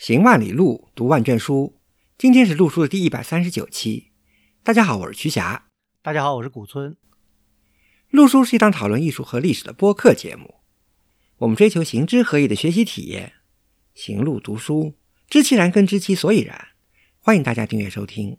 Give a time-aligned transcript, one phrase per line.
[0.00, 1.78] 行万里路，读万卷书。
[2.16, 4.12] 今天是录书的第一百三十九期。
[4.62, 5.66] 大家好，我是瞿霞。
[6.00, 6.96] 大家好，我是古村。
[8.08, 10.54] 录书是一档讨论艺术和历史的播客节目。
[11.40, 13.34] 我们追求行知合一的学习体验，
[13.92, 14.94] 行路读书，
[15.28, 16.68] 知其然更知其所以然。
[17.18, 18.38] 欢迎大家订阅收听。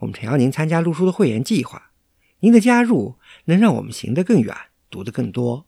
[0.00, 1.92] 我们诚邀您参加录书的会员计划。
[2.40, 4.54] 您的加入能让我们行得更远，
[4.90, 5.65] 读得更多。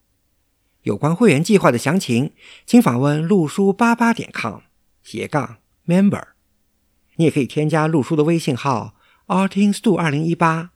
[0.83, 2.33] 有关会员计划的详情，
[2.65, 4.61] 请访问陆叔八八点 com
[5.03, 5.57] 斜杠
[5.87, 6.23] member。
[7.17, 8.95] 你也可以添加陆叔的微信号
[9.27, 10.71] artinstu 二零一八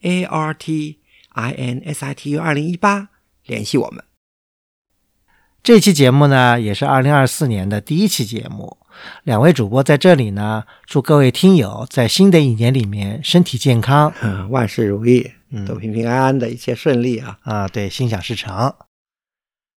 [0.00, 1.00] a r t
[1.34, 3.10] i n s i t u 二零一八
[3.44, 4.02] 联系我们。
[5.62, 8.78] 这期节目呢，也是二零二四年的第一期节目。
[9.24, 15.32] 两位主播在这里呢，祝各位听友在新的一年里面身体健康，嗯， 万事如意，
[15.66, 17.38] 都平平安安的，一切顺利啊！
[17.42, 18.74] 啊，对，心想事成。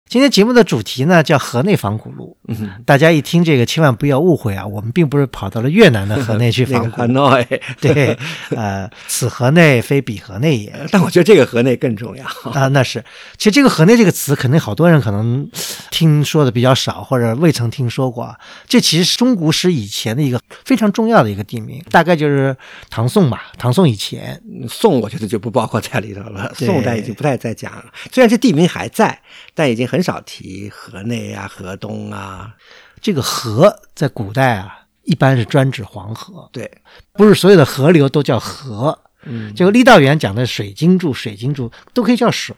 [0.09, 2.37] 今天节目的主题呢叫河内仿古路，
[2.85, 7.01] 大家一听这个千万不要误会啊，我们并不是跑到了越南的河内去仿古，
[7.81, 8.17] 对，
[8.55, 10.73] 呃，此河内非彼河内也。
[10.91, 13.03] 但我觉得这个河内更重要 啊，那是，
[13.37, 15.49] 其实这个河内这个词，肯定好多人可能
[15.91, 18.33] 听说的比较少，或者未曾听说过。
[18.65, 22.55] 这其实是中古史以前的一个非常重要的一个地名，大概就是
[22.89, 27.85] 唐宋吧，唐宋以前，宋我觉得就不包括在里头了，宋代已经不太再讲了。
[28.09, 29.19] 虽然这地名还在，
[29.53, 29.96] 但已经很。
[29.97, 32.55] 很少提河内啊、河东啊，
[33.01, 36.47] 这个河在古代啊，一般是专指黄河。
[36.53, 36.71] 对，
[37.13, 38.95] 不是所有的河流都叫河。
[39.23, 42.55] 嗯，这个郦道元讲的水经注、水经注都可以叫水，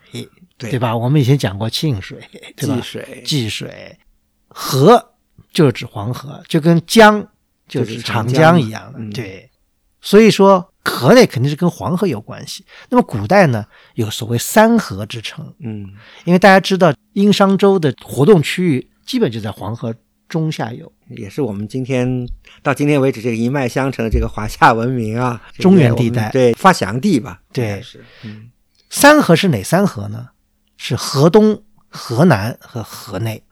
[0.58, 0.94] 对吧？
[0.94, 2.20] 我们以前讲过沁水，
[2.58, 3.98] 对吧济水、济水，
[4.50, 5.14] 河
[5.54, 7.26] 就是指黄河，就跟江
[7.70, 9.16] 就是长江一样的。
[9.16, 9.50] 对，
[10.02, 10.70] 所以说。
[10.90, 12.66] 河内肯定是跟黄河有关系。
[12.90, 15.54] 那么古代呢，有所谓三河之称。
[15.60, 15.88] 嗯，
[16.26, 19.94] 因为大家知道殷商周的活动区域基本就在黄河
[20.28, 22.28] 中下游，也是我们今天
[22.62, 27.40] 到今天为止这个一脉相承的这个华夏文明啊，中原地带对发祥地吧？
[27.54, 28.04] 对，是。
[28.24, 28.50] 嗯，
[28.90, 30.30] 三河是哪三河呢？
[30.78, 33.44] 是河东、河南和河内。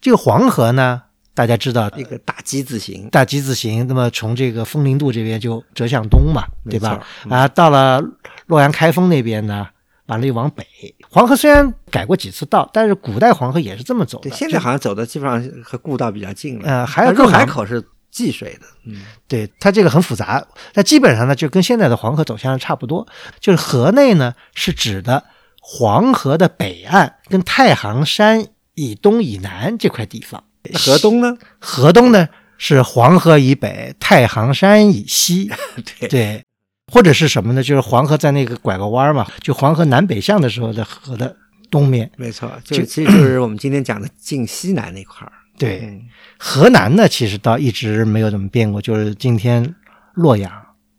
[0.00, 1.02] 这个黄河呢？
[1.40, 7.02] 大家知道一个大鸡字形，大鸡字形，那么从这个风陵渡这边就折向东嘛，对吧？
[7.30, 7.98] 啊，到了
[8.44, 9.66] 洛阳开封那边呢，
[10.04, 10.62] 完了又往北。
[11.08, 14.28] 黄河虽然改过几次道，但是古代黄河也是这么走的。
[14.28, 16.68] 现在好像走的基本上和故道比较近了。
[16.68, 18.66] 呃，还有入海口是济水的。
[18.84, 20.46] 嗯，对，它这个很复杂。
[20.74, 23.08] 但基本上呢，就跟现在的黄河走向差不多。
[23.40, 25.24] 就是河内呢，是指的
[25.62, 30.44] 黄河的北岸，跟太行山以东以南这块地方。
[30.74, 31.36] 河东呢？
[31.58, 32.28] 河东呢
[32.58, 35.50] 是黄河以北，太行山以西。
[35.98, 36.44] 对对，
[36.92, 37.62] 或者是什么呢？
[37.62, 41.34] 就是黄河在那个拐个弯嘛，就黄河南北向的时候的河的
[41.70, 42.10] 东面。
[42.16, 45.32] 没错，就其实就是我们今天讲的晋西南那块儿。
[45.58, 46.02] 对，
[46.38, 49.74] 河南呢，其实倒一直没有怎么变过，就是今天
[50.14, 50.50] 洛阳、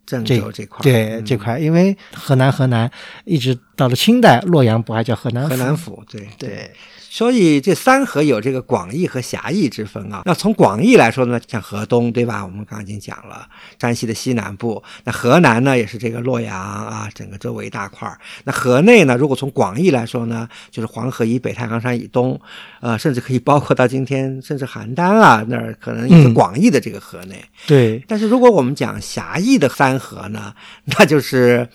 [0.06, 0.80] 郑州这块。
[0.82, 2.90] 对这块，因为河南河南
[3.26, 6.04] 一直到了清代，洛阳不还叫河南河南府？
[6.10, 6.72] 对对。
[7.14, 10.22] 所以这三河有这个广义和狭义之分啊。
[10.24, 12.42] 那从广义来说呢，像河东，对吧？
[12.42, 13.46] 我们刚刚已经讲了，
[13.78, 14.82] 山西的西南部。
[15.04, 18.18] 那河南呢，也是这个洛阳啊，整个周围一大块儿。
[18.46, 22.40] 那河内呢，如果从广义来说呢，就是黄河以北、太行山以东，
[22.80, 27.44] 呃，甚至可以包括到今天，甚至邯郸啊那儿，可能也是广义的这个河内。
[27.68, 28.02] 对。
[28.08, 30.54] 但是如果我们讲狭义的三河呢，
[30.86, 31.68] 那就是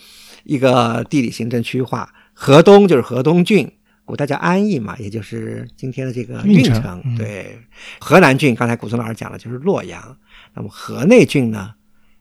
[0.45, 3.71] 一个地理行政区划，河东就是河东郡。
[4.07, 7.03] 古代叫安邑嘛，也就是今天的这个运城。
[7.17, 7.59] 对，
[7.99, 10.17] 河南郡刚才古村老师讲了，就是洛阳。
[10.53, 11.73] 那么河内郡呢，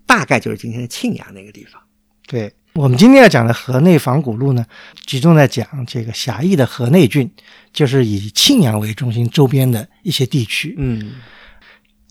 [0.05, 1.81] 大概就是今天的庆阳那个地方。
[2.27, 4.67] 对我们今天要讲的河内仿古路呢，
[5.07, 7.31] 集中在讲这个狭义的河内郡，
[7.73, 10.75] 就是以庆阳为中心周边的一些地区。
[10.77, 11.13] 嗯，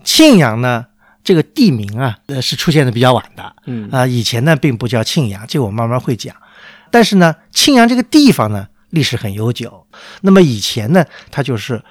[0.06, 0.86] 庆阳呢，
[1.22, 3.54] 这个地名啊，呃，是出现的比较晚的。
[3.66, 6.34] 嗯啊，以前呢并不叫庆阳，这个我慢慢会讲。
[6.90, 8.70] 但是呢，庆阳这个地方呢。
[8.96, 9.86] 历史很悠久，
[10.22, 11.84] 那么以前呢，它就是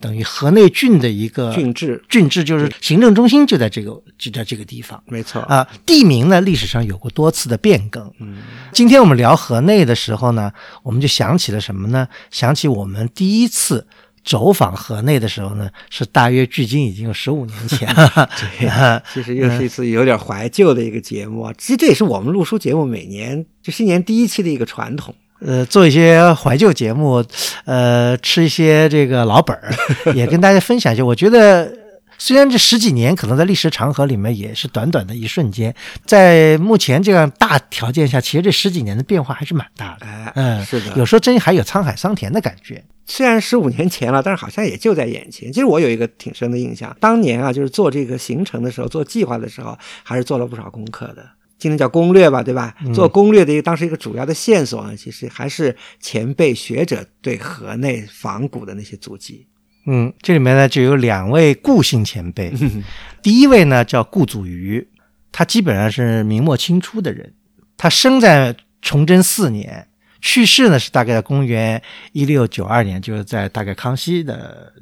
[0.00, 5.66] 等于河内郡的一个郡治，郡治就是行政中心就在这个就在这个地方，没错啊。
[5.84, 8.10] 地名呢，历史上有过多次的变更。
[8.20, 8.38] 嗯，
[8.72, 10.50] 今天我们聊河内的时候呢，
[10.82, 12.08] 我们就想起了什么呢？
[12.30, 13.86] 想起我们第一次
[14.24, 17.86] 走访河内的时候呢，是大约距今已经有十五年前。
[18.58, 21.52] 对，其实又是一次有点怀旧的一个节目啊。
[21.58, 25.14] 其实这也是我们录书节目每年就新年第一期的一个传统。
[25.44, 27.24] 呃，做一些怀旧节目，
[27.64, 29.74] 呃，吃一些这个老本儿，
[30.14, 31.04] 也跟大家分享一下。
[31.04, 31.72] 我觉得
[32.18, 35.74] 虽然这十几年可能在历史长河里面也是短短的一瞬间，
[36.06, 40.06] 在目前这样大条件下，其实这十几年的变化还是蛮大的。
[40.06, 42.84] 哎，嗯，是的，有时候真还有沧海桑田的感觉。
[43.04, 45.52] 虽然十五年前了，但是好像也就在眼前。
[45.52, 51.26] 其实我有一个挺深的印象，当年啊，就是做这个行程的时候，做计划的时候，还是做了不少功课的。
[51.62, 52.74] 今天叫攻略吧，对吧？
[52.92, 59.46] 做攻略的一个当时一个主要的线索呢，其实还是前辈学者对河内仿古的那些足迹。
[59.86, 62.52] 嗯，这里面呢就有两位顾姓前辈。
[63.22, 64.88] 第一位呢叫顾祖瑜，
[65.30, 67.32] 他基本上是明末清初的人，
[67.76, 69.86] 他生在崇祯四年，
[70.20, 71.80] 去世呢是大概在公元
[72.10, 74.72] 一六九二年，就是在大概康熙的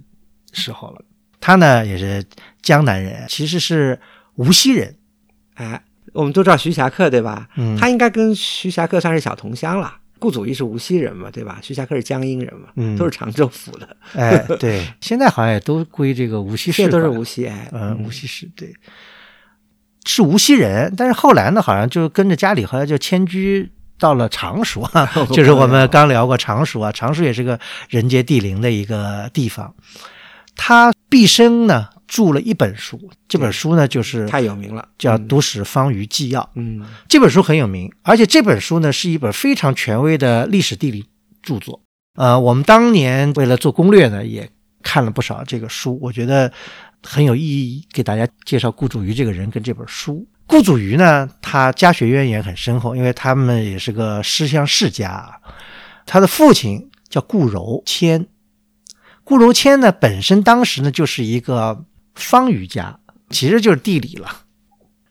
[0.54, 1.04] 时候了。
[1.40, 2.24] 他呢也是
[2.62, 4.00] 江南人，其实是
[4.36, 4.96] 无锡人。
[5.56, 5.82] 哎。
[6.12, 7.48] 我们都知道徐霞客对吧？
[7.56, 9.94] 嗯，他应该跟徐霞客算是小同乡了。
[10.18, 11.58] 顾祖义是无锡人嘛，对吧？
[11.62, 13.96] 徐霞客是江阴人嘛，嗯，都是常州府的。
[14.14, 18.70] 哎，对， 现在好像也都归这个无锡市，都是无锡哎，嗯，无锡市对，
[20.04, 20.92] 是无锡人。
[20.94, 27.58] 但是后来呢，好像就跟着家里好像就迁居到了常熟啊， 就是我们刚聊过常熟啊，常熟也是个
[27.88, 29.74] 人杰地灵的一个地方。
[30.54, 31.88] 他毕生呢。
[32.10, 32.98] 著了一本书，
[33.28, 36.40] 这本书呢就是太有名了，叫《读史方舆纪要》。
[36.56, 41.06] 嗯，这本书很有名，而且这本书呢是一本非常权威的历史地理
[41.40, 41.80] 著作。
[42.16, 44.50] 呃，我们当年为了做攻略呢，也
[44.82, 46.52] 看了不少这个书，我觉得
[47.00, 50.26] 很有意义，给大家介绍顾祖瑜这个人跟这本书。
[50.48, 55.40] 顾祖瑜呢，他家学渊源很深厚，因为他们也是个诗乡世家，
[56.06, 58.26] 他的父亲叫顾柔谦，
[59.22, 61.84] 顾柔谦呢本身当时呢就是一个。
[62.14, 62.98] 方瑜伽
[63.30, 64.28] 其实就是地理了，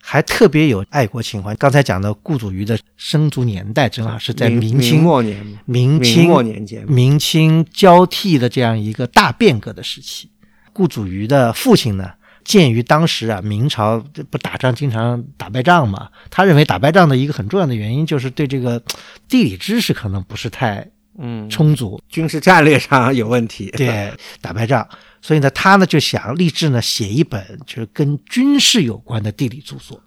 [0.02, 1.54] 还特别有爱国情怀。
[1.54, 10.30] 刚才讲的顾祖瑜的生卒年代，正好是在明清末年、明清末年间、明清交替的这样一个大变革的时期。
[10.72, 12.12] 顾祖瑜的父亲呢，
[12.44, 13.98] 鉴于当时啊明朝
[14.30, 18.82] 不打仗经常打败仗嘛，他认为打败仗的一个很重要的原因就是对这个
[19.28, 24.86] 地理知识可能不是太嗯充足，军事战略上有问题，对打败仗。
[25.22, 30.00] 所以呢，他呢就想立志呢写一本就是跟军事有关的地理著作，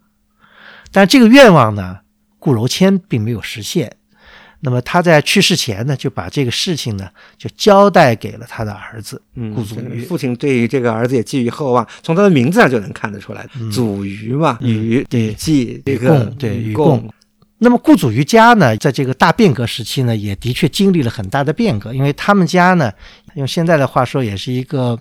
[0.92, 2.00] 但这个愿望呢，
[2.40, 3.96] 顾柔谦并没有实现。
[4.66, 9.22] 那么他在去世前呢，就把这个事情呢就交代给了他的儿子
[9.54, 10.06] 顾祖瑜。
[10.06, 17.14] 父亲对于这个儿子也寄予厚望，从他的名字上就能看得出来，祖瑜嘛，瑜对寄这个对禹贡。
[17.64, 22.92] 那么顾祖瑜家呢，在这个大变革时期呢，也的确经历了很大的变革，因为他们家呢。
[23.36, 25.00] 用现在的话说，也是一个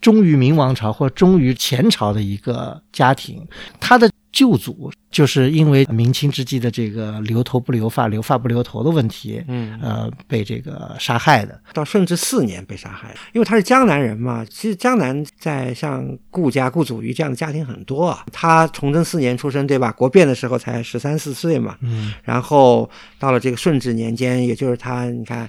[0.00, 3.46] 忠于明王朝或忠于前朝的一个家庭。
[3.80, 11.60] 他的舅祖就是因为明清之际的这个留头不留发、留发不留头的问题，嗯，呃，被这个杀害的。
[11.72, 14.44] 到顺治四年被杀害，因为他是江南人嘛。
[14.44, 18.24] 其实江南在像顾家、顾祖瑜这样的家庭很多啊。
[18.30, 19.90] 他崇祯四年出生，对吧？
[19.92, 21.76] 国变的时候才十三四岁嘛。
[21.80, 22.12] 嗯。
[22.22, 22.88] 然后
[23.18, 25.48] 到了这个顺治年间，也就是他，你看。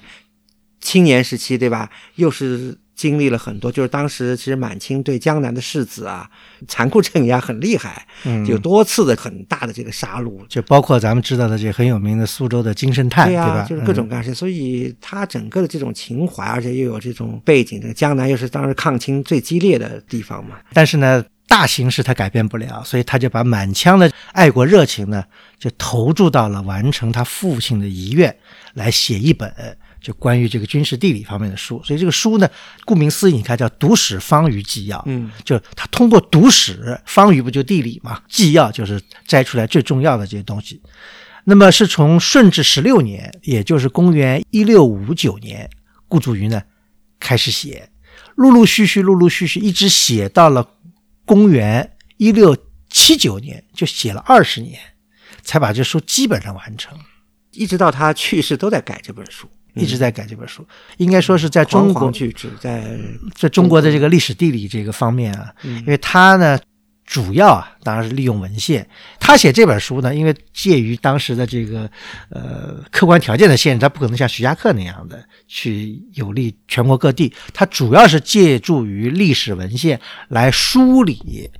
[0.82, 1.90] 青年时期，对吧？
[2.14, 6.28] 又是经历了很多，就是当时其实满清对江南的士子啊，
[6.68, 13.64] 残酷镇压很厉害，嗯，有多次的很大的这个杀戮，就包括咱们知道的这很有名的苏州的金圣叹，对吧？
[13.66, 20.56] 就是各种各样的，所以他整个的这种情怀，而且又有这种背景，这个江南又是当时抗清最激烈的地方嘛。
[20.74, 25.24] 但是呢，大形势他改变不了，所以他就把满腔的爱国热情呢，
[25.58, 28.36] 就投注到了完成他父亲的遗愿，
[28.74, 29.50] 来写一本。
[30.00, 32.48] 就关于这个军事地理方面的书，所以这个书呢，
[32.84, 34.98] 顾名思义，你看叫《读史方舆纪要》。
[35.06, 38.22] 嗯，就是他通过读史，方舆不就地理嘛？
[38.28, 40.80] 纪要就是摘出来最重要的这些东西。
[41.44, 45.68] 那么是从顺治十六年，也就是公元一六五九年，
[46.08, 46.62] 顾祝瑜呢
[47.18, 47.90] 开始写，
[48.36, 50.66] 陆陆续续、陆陆续续，一直写到了
[51.24, 52.56] 公元一六
[52.88, 54.78] 七九年，就写了二十年，
[55.42, 56.98] 才把这书基本上完成，
[57.52, 59.48] 一直到他去世都在改这本书。
[59.74, 60.66] 一直在改这本书，
[60.98, 62.12] 应该说是在中国，
[62.60, 62.98] 在
[63.34, 66.58] 在中国的这个历史地理这个方面啊，因为他呢，
[67.04, 68.86] 主要啊，当然是利用文献。
[69.18, 71.88] 他写这本书呢，因为介于当时的这个
[72.30, 81.50] 呃客观条件的限制，他不可能像徐霞客那样的去有利全国各地，他主要是借助于历史文献来梳理。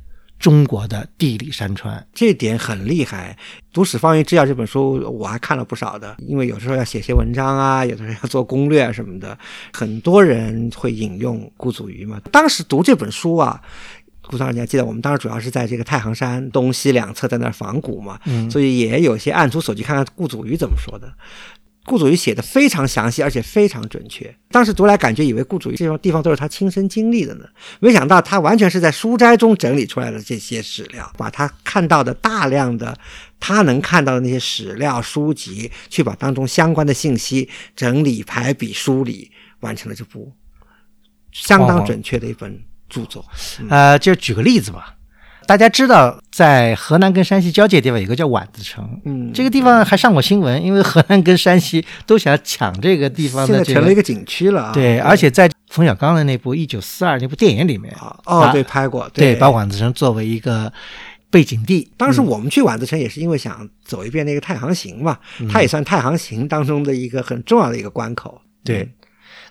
[0.41, 3.37] 中国的地理山川，这点很厉害。
[3.75, 6.17] 读史方舆纪要这本书，我还看了不少的。
[6.27, 9.39] 因为有时候要写些文章啊，有的时候要做攻略什么的，
[9.71, 12.19] 很多人会引用顾祖瑜嘛。
[12.33, 13.61] 当时读这本书啊，
[14.23, 18.19] 顾总你还记得，我们当时主要是在这个太行山东西两侧在那儿仿古嘛，
[18.51, 21.13] 所以也有些按图索骥，看看顾祖瑜怎么说的。
[21.85, 24.33] 顾祖禹写的非常详细，而且非常准确。
[24.51, 27.45] 当时读来感觉以为顾祖禹这种地方都是他亲身经历的呢，
[27.81, 32.97] 没想到他完全是在书斋中整理出来的这些史料，把他看到的大量的
[33.41, 40.31] 他能看到的那些史料书籍，去把当中相关的信息整理排比梳理，完成了这部
[41.33, 43.25] 相当准确的一本著作。
[43.69, 44.97] 呃，就举个例子吧。
[45.47, 54.73] 大家知道，在河南跟山西交界地方有个叫宛子城，嗯，这个地方还上过新闻，因为河南跟山西都想抢这个地方，现在成了一个景区了。
[54.73, 57.95] 对，而且在冯小刚的那部《一九四二》那部电影里面，
[58.25, 60.73] 哦，对，拍过，对，把宛子城作为一个
[61.31, 61.93] 背景地。
[61.99, 65.19] 当时我们去宛子城也是因为想走一遍那个太行行嘛，
[65.53, 68.41] 它也算太行行当中的一个很重要的一个关口。
[68.65, 68.89] 对，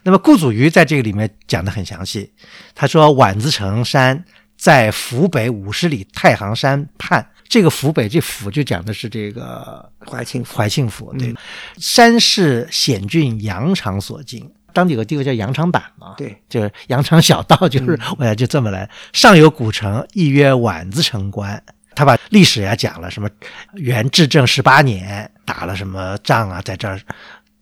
[0.02, 2.32] 那么顾祖瑜在这个里面讲的很详细，
[2.74, 4.26] 他说宛子城山。
[4.60, 11.14] 在府北五十里太行山畔，这个府北这府就讲的是这个怀庆怀庆府。
[11.18, 11.34] 对，
[11.78, 14.52] 山势险峻，羊肠所经。
[14.74, 18.88] 当地有个地方叫羊肠坂嘛，对，就是羊肠小道，就是我呀就这么来。
[19.14, 21.64] 上有古城，亦曰宛子城关。
[21.96, 23.30] 他把历史呀讲了，什么
[23.76, 27.00] 元至正十八年打了什么仗啊，在这儿。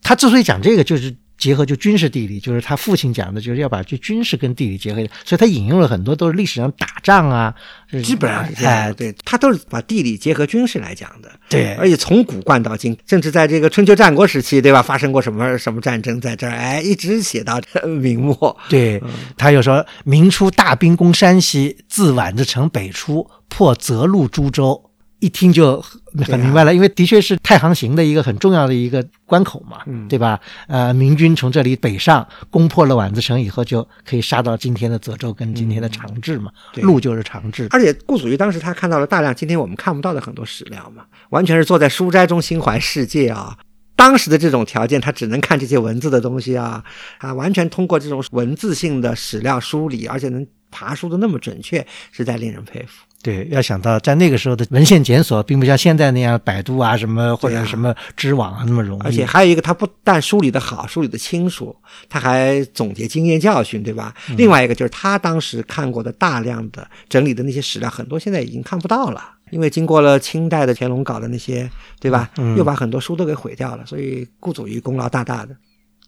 [0.02, 1.16] 他之所以讲这个，就是。
[1.38, 7.54] 结合就军事地理，就是他父亲讲的，就是要把这军事跟地理结合，所以他引用了很多都是历史上打仗啊，
[8.02, 8.92] 基本上是这样。
[8.94, 11.30] 对他都是把地理结合军事来讲的。
[11.48, 14.82] 对，而且从古贯到今，甚至在这个春秋战国时期，对吧？
[14.82, 18.56] 发生过什么什么战争，在这儿，哎，一直写到明末。
[18.68, 19.00] 对，
[19.36, 24.84] 他又说明初大兵攻山西，自宛子城北出，破泽路株洲。
[25.20, 25.84] 一听就
[26.24, 30.38] 很明白了，因为的确是太行行的一个很重要的一个关口嘛，对吧？
[30.66, 37.68] 呃，明军从这里北上，攻破了宛子城以后，就可以杀到今天的泽州跟今天的长治嘛，路就是长治。
[37.70, 43.56] 而且顾祖禹当时他看到了大量今天我们看不到的很多史料嘛，完全是坐在书斋中心怀世界啊。
[43.96, 46.84] 当时的这种条件，他只能看这些文字的东西啊，
[47.18, 53.04] 啊，完全通过这种文字性的史料梳理，而且能爬书的那么准确，实在令人佩服。
[53.20, 59.02] 对，要想到在那个时候的文献检索，并不像现在那样百度啊什么或者什么知网啊那么容易。
[59.02, 61.74] 而且还有一个，他不但梳理的好，梳理的清楚，
[62.08, 64.14] 他还总结经验教训，对吧？
[64.36, 69.20] 另外一个就是他当时看过的大量的整理的那些史料，很多现在已经看不到了，
[69.50, 72.30] 因为经过了清代的乾隆搞的那些，对吧？
[72.56, 75.56] 又把很多书都给毁掉了，所以顾祖禹功劳大大的。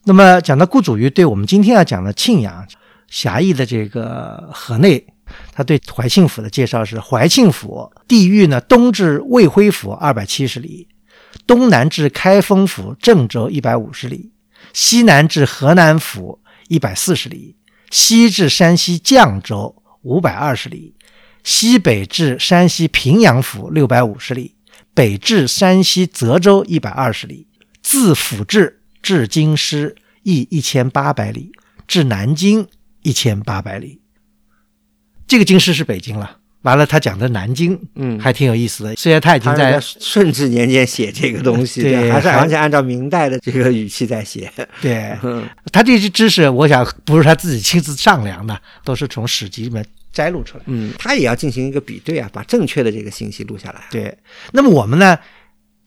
[0.05, 2.65] 那么讲到顾祖禹，对我们今天要讲的庆阳
[3.09, 5.05] 狭义的这个河内。
[5.53, 10.89] 他对怀庆府的介绍是：怀庆府地域呢，东至魏辉府二百七十里，
[11.47, 14.33] 东南至开封府郑州一百五十里，
[14.73, 17.57] 西南至河南府一百四十里，
[17.91, 20.95] 西至山西绛州五百二十里，
[21.43, 24.55] 西北至山西平阳府六百五十里，
[24.95, 27.47] 北至山西泽州一百二十里，
[27.83, 31.51] 自府治至京师亦一千八百里，
[31.87, 32.67] 至南京
[33.03, 34.00] 一千八百里。
[35.31, 38.97] 这个京师是北京了，完了他讲的南京，嗯，还挺有意思的。
[38.97, 44.53] 虽然他已经在顺治年间写这个东西，对，还是完全按照明代的这个语气在写。
[44.83, 45.17] 对，
[45.71, 50.65] 他这些知识，我想不是他自己亲自丈量的，都是从史籍里面摘录出来。
[50.67, 53.85] 嗯，他也要进行一个比对啊，把正确的这个信息录下来。
[53.89, 54.13] 对，
[54.51, 55.17] 那么我们呢？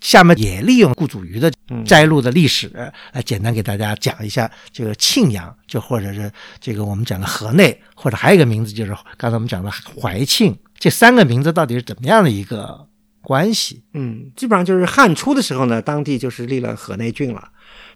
[0.03, 1.49] 下面也利用顾祖瑜的
[1.85, 2.69] 摘录的历史
[3.13, 6.29] 来简单给大家讲一下这个庆阳，就或者是
[6.59, 12.85] 这个我们讲的河内，或者还有一个名字就是刚才我们讲的怀庆，这三个名字到底是怎么样的一个
[13.21, 13.81] 关系？
[13.93, 17.49] 嗯，基本上就是汉初的时候呢，当地就是立了河内郡了。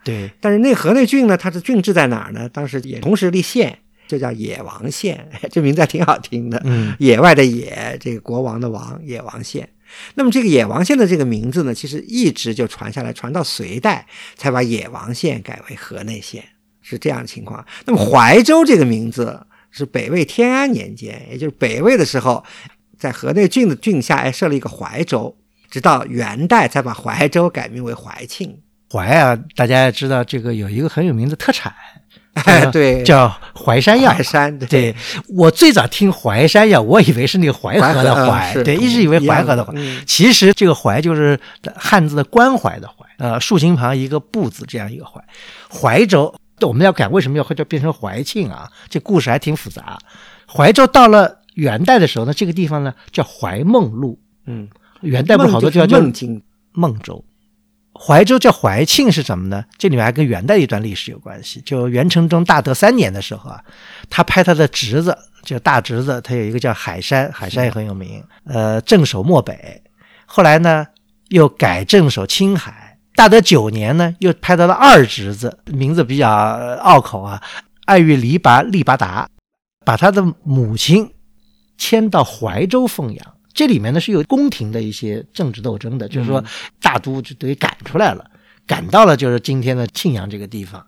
[0.06, 2.48] 对，但是那河内郡呢，它的郡治在哪儿呢？
[2.48, 6.62] 当时也同时立县，就叫野王县， 这名字还挺好听的。
[6.64, 9.68] 嗯，野外的野，这个国王的王，野王县。
[10.16, 16.44] 那么这个野王县的这个名字呢，其实一直就传下来，传到隋代才把野王县改为河内县，
[16.82, 17.66] 是这样的情况。
[17.86, 22.44] 那么怀州这个名字是北魏天安年间，也就是北魏的时候，
[22.98, 25.38] 在河内郡的郡下哎设了一个怀州，
[25.70, 28.62] 直到元代才把怀州改名为怀庆。
[28.90, 31.74] 怀啊，大家也知道这个有一个很有名的特产。
[32.72, 34.12] 对，叫淮山药。
[34.12, 34.96] 淮山，对
[35.30, 39.74] 我最早听淮山药，我以为是那个淮河的淮，对，一直以为淮河的淮。
[40.06, 41.40] 其实这个淮就是
[41.76, 45.22] 汉字的关怀的怀，呃，竖心旁一个不字这样一个怀。
[45.70, 48.70] 怀州，我们要改为什么要会叫变成怀庆啊？
[48.90, 49.98] 这故事还挺复杂。
[50.52, 54.20] 怀州到了元代的时候呢，这个地方呢叫怀梦路。
[54.46, 54.68] 嗯，
[55.02, 56.42] 元代不好多叫孟津、
[56.72, 57.24] 孟州。
[58.00, 59.66] 怀州叫怀庆是什么呢？
[59.78, 61.60] 这里面还跟元代一段历史有关系。
[61.62, 63.60] 就元成宗大德三年的时候啊，
[64.10, 69.82] 他派他的侄子，就大侄子，他有一个叫海山，海山也很有名，呃，镇守漠北。
[70.26, 70.86] 后来呢，
[71.30, 76.30] 又改镇守青海，大德九年呢，又派他的二侄子，名字比较
[76.84, 77.42] 拗口啊，
[77.86, 79.28] 爱玉黎拔利拔达，
[79.84, 81.10] 把他的母亲
[81.78, 83.37] 迁到怀州奉养。
[83.58, 86.44] 这里面呢是有宫廷的一些政治斗争的，就是说
[86.80, 88.30] 大都就等于赶出来了，
[88.68, 90.86] 赶到了就是今天的庆阳这个地方。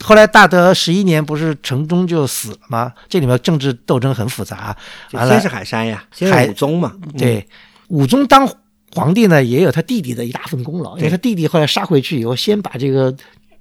[0.00, 2.92] 后来大德十一年不是城中就死了吗？
[3.08, 4.76] 这里面政治斗争很复杂。
[5.12, 6.92] 先是海山呀，先是武宗嘛。
[7.16, 7.46] 对，
[7.86, 8.52] 武宗当
[8.92, 13.14] 皇帝呢，也有他弟弟的一大份功劳，因为他弟弟后来杀回去以后，先把这个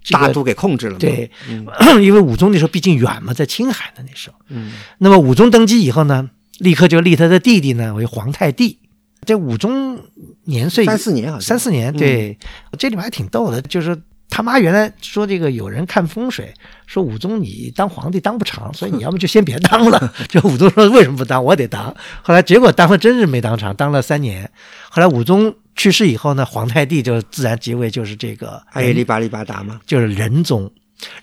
[0.10, 0.98] 大都给控制了。
[0.98, 1.30] 对，
[2.02, 4.36] 因为武宗那时候毕竟远嘛，在青海的那时候。
[4.48, 4.72] 嗯。
[4.98, 6.30] 那么武宗登基以后呢，
[6.60, 8.80] 立刻就立他的弟弟呢为皇太帝。
[9.26, 10.00] 这武宗
[10.44, 11.92] 年岁三四年好像，三四年。
[11.92, 12.38] 对，
[12.78, 14.00] 这里面还挺逗的，就是。
[14.32, 16.54] 他妈原来说这个有人看风水，
[16.86, 20.14] 说武宗你当皇帝当不长，所以你要么就先别当了。
[20.30, 21.44] 就武宗说为什么不当？
[21.44, 21.94] 我得当。
[22.22, 24.50] 后来结果当了，真是没当长，当了三年。
[24.92, 30.72] 后来武宗去世以后呢，皇太帝就自然即位，就是这个爱玉力巴利巴达嘛，就是仁宗。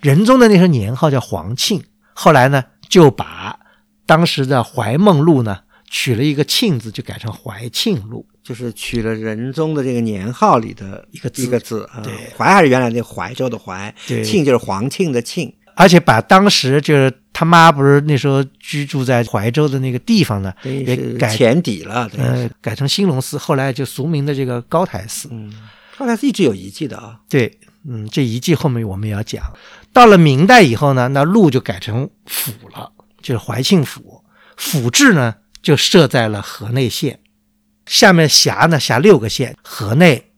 [0.00, 1.80] 仁宗的那时候年号叫皇庆，
[2.12, 3.56] 后来呢就把
[4.06, 5.58] 当时的怀梦路呢
[5.90, 8.24] 取了一个庆字，就改成怀庆路。
[8.42, 13.92] 就是取了仁宗的这个年号里的一个一个字啊，对，怀还是原来那怀州的怀，
[14.24, 25.28] 庆就是皇庆的庆，而且把当时就是他妈不是那时候居住在怀州的那个地方呢，也改前底了，呃，改成兴隆寺，后来就俗名的这个高台寺。
[25.32, 25.52] 嗯，
[25.98, 27.18] 高台寺一直有遗迹的啊。
[27.28, 27.52] 对，
[27.84, 29.42] 嗯，这遗迹后面我们也要讲。
[29.92, 32.92] 到了明代以后呢，那路就改成府了，
[33.26, 34.22] 就是怀庆府，
[34.56, 37.18] 府治呢就设在了河内县。
[37.84, 40.30] 下面辖呢辖六个县：河内、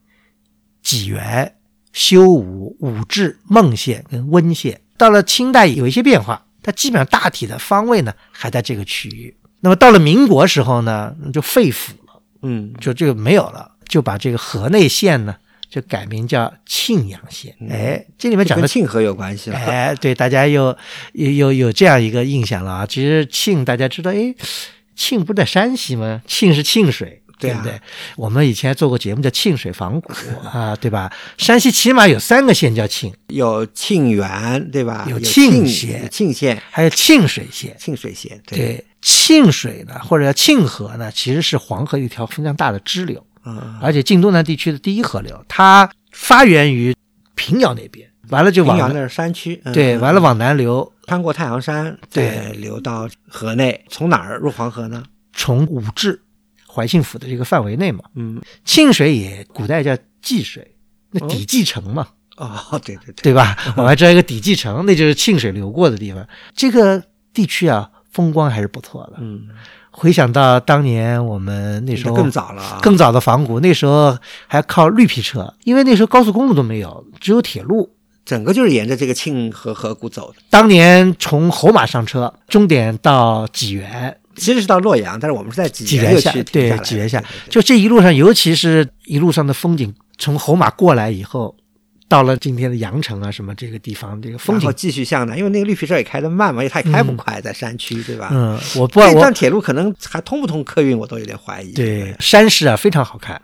[0.83, 1.57] 济源、
[1.92, 4.80] 修武、武治、孟县跟温县。
[4.97, 9.37] 到了清代有一些变化，它基本上大体的方位呢还在这个区域。
[9.61, 15.37] 那么到了民国时候呢，就废府了，嗯，就这个没有了，就把这个河内县呢
[15.69, 17.55] 就改名叫庆阳县。
[17.71, 19.57] 哎，这里面讲的庆和有关系了。
[19.67, 20.77] 哎，对，大家又
[21.13, 22.87] 又有有这样一个印象了啊。
[22.87, 24.35] 其实庆大家知道，哎，
[24.97, 26.23] 庆不在山西吗？
[26.27, 27.23] 庆是庆水。
[27.41, 27.81] 对不对？
[28.17, 31.09] 我们以前做过节目叫沁水仿古啊， 对吧？
[31.37, 35.07] 山西起码有三个县叫庆，有沁源，对吧？
[35.09, 37.77] 有沁县，沁县，还有沁水县。
[37.79, 46.94] 沁水县，对，沁水呢，或者叫沁河呢，其实是黄河一条非常大的支流，嗯，而且晋东南地区的第一河流，它发源于
[47.35, 55.03] 平遥那边，完了就往那是山区，对，完了往南流，穿过太行山，对，流到河内，从哪儿入黄河呢？
[55.33, 56.18] 从武陟。
[56.70, 60.77] 怀庆府的这个范围内嘛，嗯，沁水也古代叫济水，
[61.11, 63.57] 那底济城嘛，哦，对对对，对吧？
[63.75, 66.25] 我们还知道一个底济城，那就是沁水流过的地方。
[66.55, 69.14] 这个地区啊，风光还是不错的。
[69.18, 69.49] 嗯，
[69.99, 77.91] 回想到当年我们那时候更早了，更早的仿古，那时候还靠绿皮车，因为那时候高速公路都没有，只有铁路，
[78.25, 80.37] 整个就是沿着这个沁河河谷走的。
[80.51, 84.17] 当年从侯马上车，终点到济源。
[84.37, 91.57] 其实是到洛阳，但是我们是在济源下，对济源下，就这一路上，尤其是一路上的风景，从侯马过来以后，
[92.09, 98.31] 到了今天的阳城啊，什么这个地方，这个风景继续向南，因为那个绿皮车也开得慢嘛，也它也开不快，在山区，对吧？
[98.33, 101.73] 嗯，我不这段铁路可能还通不通客运，我都有点怀疑。
[101.73, 103.40] 对，山势啊非常好看，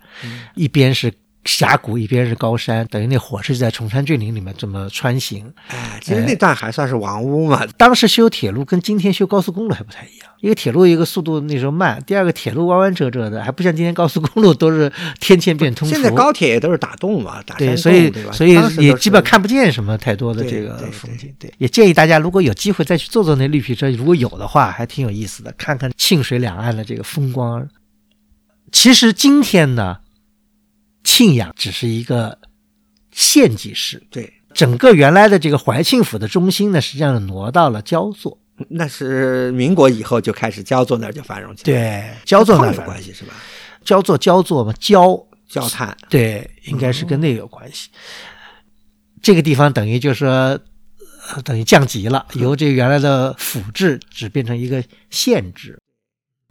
[0.55, 1.13] 一边是。
[1.45, 5.53] 峡谷一边是高山，等于那火车在崇山峻岭里面这么穿行。
[5.69, 7.67] 哎，其实那段还算是王屋嘛。
[7.77, 15.87] 当时修铁路跟今天修高速公路还不太一样，一个铁路一个速度那时候慢，第二个铁路弯弯折折的，还不像今天高速公路都是天堑变通。
[15.87, 21.31] 现在高铁也都是打洞嘛，打对，所以所以也基本看不见什么太多的这个风景。
[21.39, 27.69] 对，也建议大家如果有机会再去坐坐那绿皮车，如果有的话，还挺有意思的，看看沁水两岸的这个风光。
[28.73, 29.99] 其实今天呢。
[31.05, 32.37] 庆阳只是一个
[33.13, 38.39] 县级市，对整个原来的这个怀庆府的中心呢，实际上挪到了焦作。
[38.69, 43.35] 那是民国以后就开始焦作那儿就繁荣起来，对焦作那有关系是吧？
[43.85, 47.91] 焦作焦作嘛，焦焦炭，对，应该是跟那有关系。
[49.21, 50.59] 这个地方等于就是说，
[51.45, 55.77] 等于降级了，由这原来的府制只变成一个县制。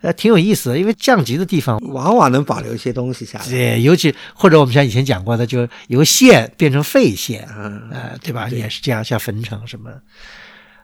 [0.03, 3.49] 呃，挺有意思的，因为降级的地方往往能保留一些东西下来。
[3.49, 7.47] 对，尤其或者我们像以前讲过的，就由县变成废县，
[7.89, 8.49] 呃，对吧？
[8.49, 9.89] 也是这样，像汾城什么。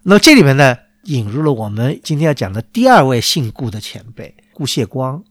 [0.03, 5.21] 那这里面呢，引入了我们今天要讲的第二位姓顾的前辈顾谢光。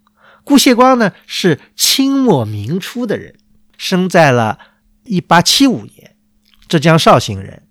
[0.44, 3.37] 顾谢光呢是清末明初的人，
[3.79, 4.59] 生在了
[5.05, 6.14] 一八七五年，
[6.68, 7.62] 浙江绍兴人，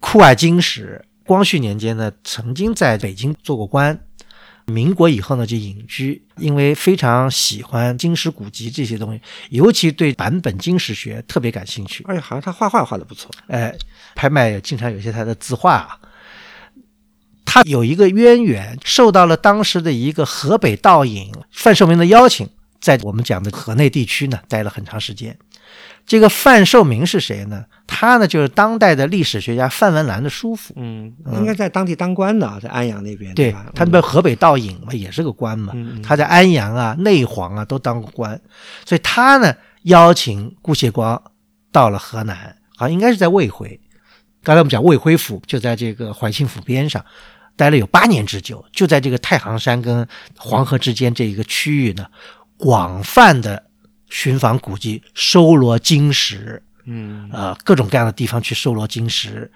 [0.00, 1.04] 酷爱经史。
[1.26, 4.00] 光绪年间呢，曾经在北京做过官。
[4.66, 12.04] 民国以后呢就隐居，因为非常喜欢金石古籍这些东西，尤其对版本金石学特别感兴趣。
[12.08, 13.74] 而且好像他画画画的不错，哎，
[14.14, 16.00] 拍卖经常有些他的字画。
[17.44, 22.46] 他有一个渊源，受到了当时的一个河北道尹范寿明的邀请，
[22.80, 25.38] 在我们讲的河内地区呢待了很长时间。
[26.06, 27.64] 这个范寿明是谁呢？
[27.84, 30.72] 他呢就是当代的历史学家范文澜的叔父。
[30.76, 33.34] 嗯，应该在当地当官的啊，在安阳那边。
[33.34, 35.74] 对，他那边河北道尹嘛，也是个官嘛。
[36.04, 38.40] 他在安阳啊、内黄啊都当过官，
[38.84, 41.20] 所以他呢邀请顾颉光
[41.72, 43.80] 到了河南，好像应该是在魏回。
[44.44, 47.04] 刚才我们讲魏辉府就在这个怀庆府边上，
[47.56, 52.06] 待了有八年之久，就在这个太行山跟黄河之间这一个区域呢，
[52.56, 53.65] 广泛的。
[54.08, 59.50] 寻访古迹，收罗金石，嗯，呃，各种各样的地方去收罗金石，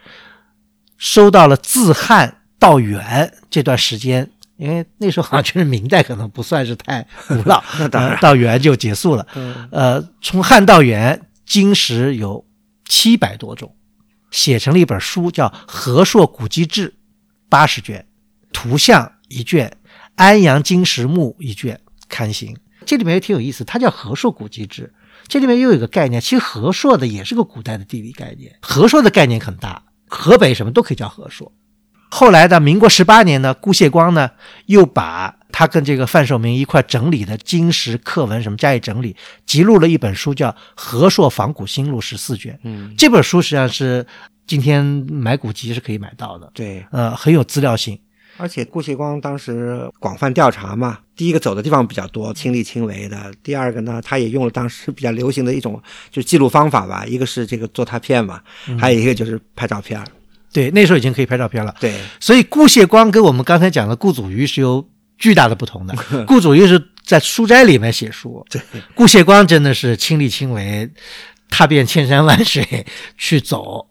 [0.98, 9.26] 收到了自汉到元这段时间，因为那时候好像就是明代，可能不算是太古老， 那当然到元就结束了。
[9.70, 12.44] 呃，从汉到元，金石有
[12.86, 13.74] 七百多种，
[14.30, 16.88] 写成了一本书，叫《和硕古迹志》，
[17.48, 18.04] 八十卷，
[18.52, 19.76] 图像一卷，
[20.16, 22.56] 安阳金石墓一卷，刊行。
[22.90, 24.92] 这里面也挺有意思，它叫和硕古籍志。
[25.28, 28.52] 这里面又有一个概念，其实和硕的也是个古代的地理概念。
[28.62, 31.52] 和硕的概念很大，河北什么都可以叫和硕。
[32.10, 34.28] 后来的民国十八年呢，顾谢光呢
[34.66, 39.14] 又把他跟这个范寿明一块整理的金石刻文什么加以整理，
[39.46, 42.58] 辑录了一本书，叫《和硕仿古新录》十四卷。
[42.64, 44.04] 嗯，这本书实际上是
[44.48, 46.50] 今天买古籍是可以买到的。
[46.52, 47.96] 对，呃，很有资料性。
[48.40, 58.40] 而且顾颉光当时广泛调查嘛，第一个走的地方比较多，亲力亲为的；第二个呢，他也用了当时比较流行的一种就是记录方法吧，一个是这个做拓片嘛，
[58.78, 60.02] 还有一个就是拍照片。
[60.52, 61.74] 对，那时候已经可以拍照片了。
[61.78, 65.94] 对，所以顾颉光跟我们刚才讲的顾祖瑜是有巨大的不同的。
[66.26, 68.60] 顾祖瑜是在书斋里面写书，对，
[68.94, 70.90] 顾颉光真的是亲力亲为，
[71.50, 72.86] 踏遍千山万水
[73.18, 73.86] 去走。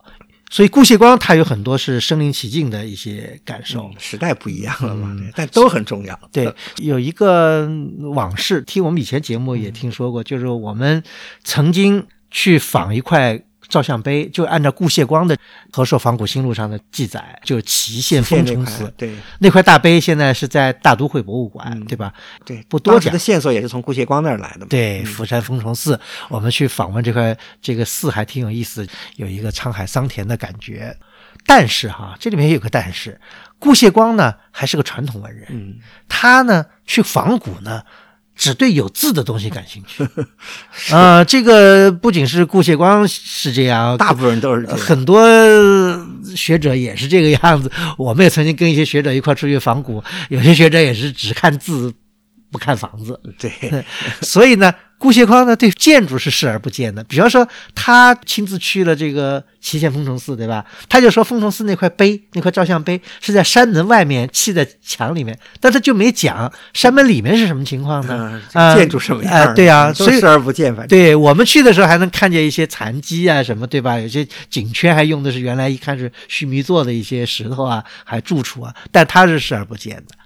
[0.49, 6.19] 所以顾颉光他有很多是身临其境的一些感受，时代不一样了嘛，但都很重要。
[6.31, 7.69] 对，有一个
[8.13, 11.03] 往事，听我们以前节目也听说过，就是我们
[11.43, 13.41] 曾经去访一块。
[13.69, 15.37] 照相碑就按照顾颉光的
[15.71, 18.91] 《和硕仿古新录》上的记载，就是祁县丰城寺。
[18.97, 22.11] 对，那块大碑现在是在大都会博物馆，对吧？
[22.43, 24.65] 对，不多讲的线索也是从顾颉光那儿来的。
[24.65, 30.97] 对，福山丰城寺，我们去访问这块这个寺还挺有意思，有一个沧海桑田的感觉。
[31.45, 33.21] 但是哈，这里面也有个但是，
[33.59, 35.75] 顾颉光呢还是个传统文人，嗯，
[36.07, 37.83] 他呢去仿古呢。
[38.39, 40.07] 只对有字的东西感兴趣，
[40.95, 45.21] 啊， 这个不仅是顾谢光是这样，大部分人都是这样，很多
[46.37, 47.69] 学者也是这个样子。
[47.97, 51.93] 我们也曾经跟一些学者一块出去仿古，有些学者也是只看字
[52.51, 53.19] 不看房子。
[53.37, 53.51] 对，
[54.21, 54.73] 所以呢。
[55.01, 57.01] 顾颉光呢，对建筑是视而不见的。
[57.05, 60.65] 比方说，他亲自去了这个祁县封城寺，对吧？
[60.89, 68.41] 他就说，封城寺那块碑，那块照相碑是在山门外面砌在墙里面，但他就没讲山门里面是什么情况呢？
[68.51, 69.55] 啊，建筑什么样？
[69.55, 70.75] 对啊，所以视而不见。
[70.75, 73.97] 反正对我们去的时候还能看见一些残基啊，什么对吧？
[73.97, 80.18] 有些景圈还用的是原来一看是须弥座的一些石头啊，还住处啊，但他是视而不见的。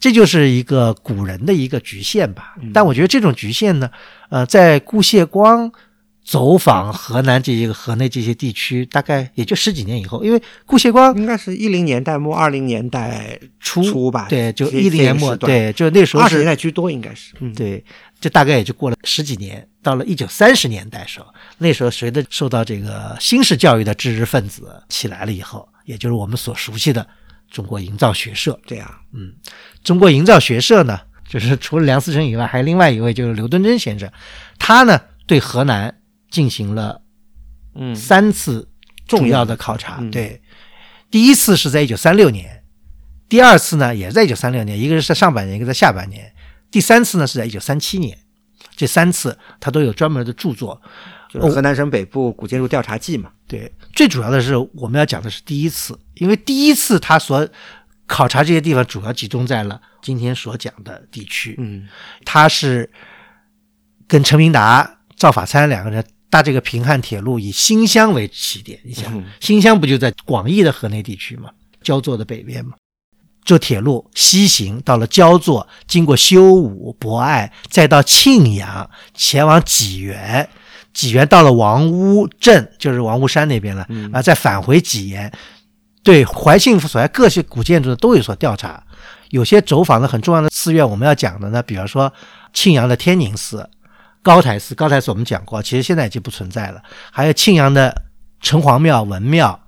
[0.00, 3.90] 这就是一个古人的一个局限吧，但我觉得这种局限呢，
[4.28, 5.70] 呃，在顾谢光
[6.22, 17.82] 走访河南这些个河内这些地区，大概也就十几年以后，因为顾谢光应该是一零年代末二零年代初吧，对，就一零年末，对，就那时候二十年代居多，应该是，对，
[18.20, 27.04] 这大概也就过了十几年，到了一九三十年代时候，那时候随着受到这个新式教育的知识分子起来了以后，也就是我们所熟悉的。
[27.50, 29.32] 中国营造学社这样，嗯，
[29.82, 34.10] 中国营造学社呢，就是除了梁思成以外，还有另外一位就是刘敦桢先生，
[34.58, 37.02] 他呢对河南进行了
[37.74, 37.96] 嗯。
[37.96, 38.68] 三次
[39.06, 40.42] 重要的考察，对，
[41.10, 42.64] 第一次是在一九三六年，
[43.28, 46.32] 第二次呢也在一九三六年，一个是在上半年，一个在下半年，
[46.70, 48.18] 第三次呢是在一九三七年，
[48.76, 50.80] 这三次他都有专门的著作。
[51.28, 53.30] 就是河南省北部古建筑调查记嘛。
[53.46, 57.48] 对，最主要的是我们要讲的是第一次，因为第一次他所
[58.06, 61.54] 考察这些地方主要集中在了今天所讲的地区。
[61.58, 61.88] 嗯，
[62.24, 62.90] 他是
[64.06, 68.78] 跟陈明达、赵法参两个人搭这个平汉铁路，以新乡为起点。
[68.84, 71.50] 你想，新乡不就在广义的河内地区吗？
[71.82, 72.72] 焦作的北边吗？
[73.44, 80.46] 坐铁路西行到了焦作，经过修武、博爱，再到庆阳，前往济源。
[80.98, 85.32] 济源到了王屋镇，就是王屋山那边了啊，再返回济源，
[86.02, 88.82] 对怀庆府所在各些古建筑都有所调查，
[89.30, 92.12] 有些走访的很重要的寺院，我们要讲的呢，比方说
[92.52, 93.70] 庆阳的天宁寺、
[94.24, 96.82] 高台寺，高台寺我们讲过，其实现在已经不存在了。
[97.12, 98.02] 还有庆阳的
[98.40, 99.60] 城隍庙、文庙，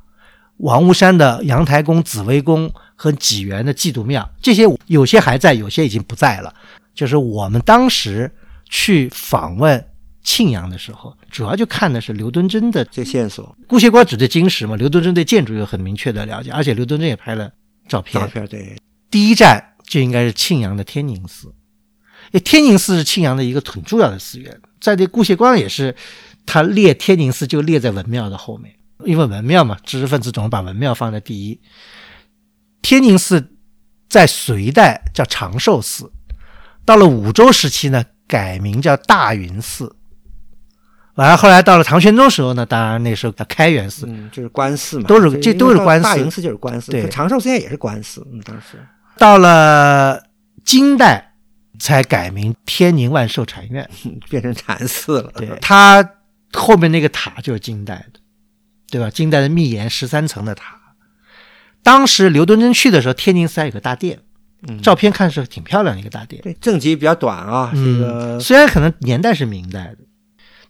[0.57, 6.53] 王屋山的阳台宫、紫薇宫和济源的祭祖庙，这些有些还在，有些已经不在了。
[6.93, 8.29] 就是我们当时
[8.69, 9.87] 去访问
[10.23, 13.57] 庆阳的时候，主要就看的是刘敦桢的这线索。
[13.67, 17.51] 顾颉光只对金石嘛，刘敦桢对建筑有很明确的了解，而且刘敦桢也拍了
[17.89, 18.23] 照片。
[18.23, 18.77] 照片对。
[19.11, 21.53] 第一站就应该是庆阳的天宁寺，
[22.45, 24.61] 天宁寺是庆阳的一个很重要的寺院。
[24.81, 25.97] 在这顾颉光也是，
[26.47, 31.61] 他列天宁寺就列在文庙的后面，因为文庙嘛，知识分子总是把文庙放在第一。
[32.83, 33.57] 天宁寺
[34.09, 36.13] 在隋代叫长寿寺。
[36.85, 39.97] 到了武周时期呢，改名叫大云寺。
[41.21, 46.05] 完了，后来到了唐玄宗时候呢，当然那时候叫开元寺，嗯，就是官寺嘛，都是这都是官寺。
[46.05, 48.27] 大云寺就是官寺，对，长寿寺也是官寺。
[48.33, 48.79] 嗯，当时
[49.19, 50.23] 到了
[50.65, 51.35] 金代
[51.79, 53.89] 才改名天宁万寿禅院，
[54.31, 55.31] 变成禅寺了。
[55.37, 56.09] 对，它
[56.53, 58.21] 后面那个塔就是金代的，
[58.91, 59.11] 对吧？
[59.11, 60.77] 金代的密檐十三层的塔。
[61.83, 64.21] 当时刘敦桢去的时候，天宁寺还有个大殿。
[64.83, 67.73] 照片看是挺漂亮的一个大殿，对，正极比较短啊。
[67.75, 69.97] 这个虽然可能年代是明代的，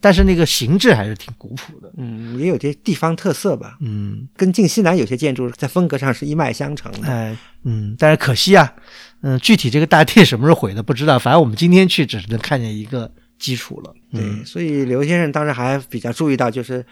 [0.01, 1.93] 但是那个形制还是挺古朴的。
[1.99, 3.77] 嗯，也有些地方特色吧。
[3.81, 7.09] 嗯，跟晋西南有些建筑在风格上是一脉相承的。
[7.09, 8.73] 哎，嗯，但是可惜啊，
[9.21, 11.19] 嗯，具体这个大殿什么时候毁的不知道。
[11.19, 13.95] 反正我们今天去只是能看见一个基础了。
[14.13, 16.85] 对，所以刘先生当时还比较注意到，就是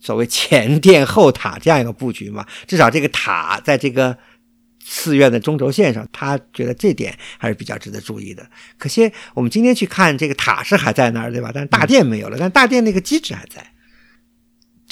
[0.00, 4.16] 所谓前殿后塔这样一个布局嘛，至少这个塔在这个。
[4.84, 8.46] 寺院的中轴线上，他觉得这点还是比较值得注意的。
[8.78, 11.50] 可惜我们今天去看这个塔是还在那儿，对吧？
[11.54, 13.71] 但是大殿没有了，但大殿那个基址还在。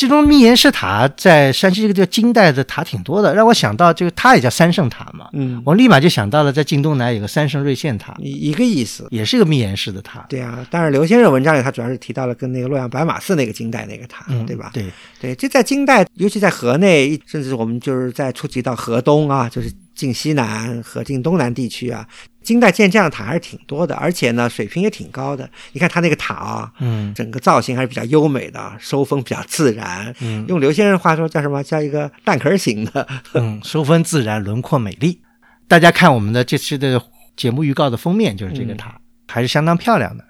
[0.01, 5.29] 这种密檐式塔在山西这个叫金代的塔挺多的，让我想到这个它也叫三圣塔嘛。
[5.35, 10.25] 嗯，我立马就想到了在晋东南有个三圣瑞县塔，一个意思，也是一个密檐式的塔。
[10.27, 14.71] 对啊，但是刘先生文章里他主要是提到了跟那个洛阳白马寺那个金代那个塔，对吧？
[14.73, 14.87] 对
[15.21, 19.71] 对，这在金代，尤其在河内，甚至我们就是在触及到河东啊，就是。
[20.01, 22.09] 晋西南和晋东南地区啊，
[22.43, 25.47] 金代建这样的塔还是挺多的，而且呢，水平也挺高的。
[25.73, 30.15] 你看它那个塔啊，嗯，整个造型还是比较优美的，收风比较自然。
[30.21, 31.63] 嗯，用刘先生话说叫什么？
[31.63, 33.07] 叫一个蛋壳型的。
[33.35, 35.21] 嗯，收风自然，轮廓美丽。
[35.69, 36.99] 大家看我们的这次的
[37.37, 40.25] 节目预告的封面就是这个塔，还是相当漂亮的。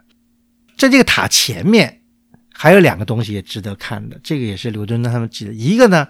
[0.77, 2.01] 在这个塔前面
[2.53, 5.53] 还有两个东西也值得看的，这个也是刘敦桢他们记的。
[5.53, 6.09] 一个呢，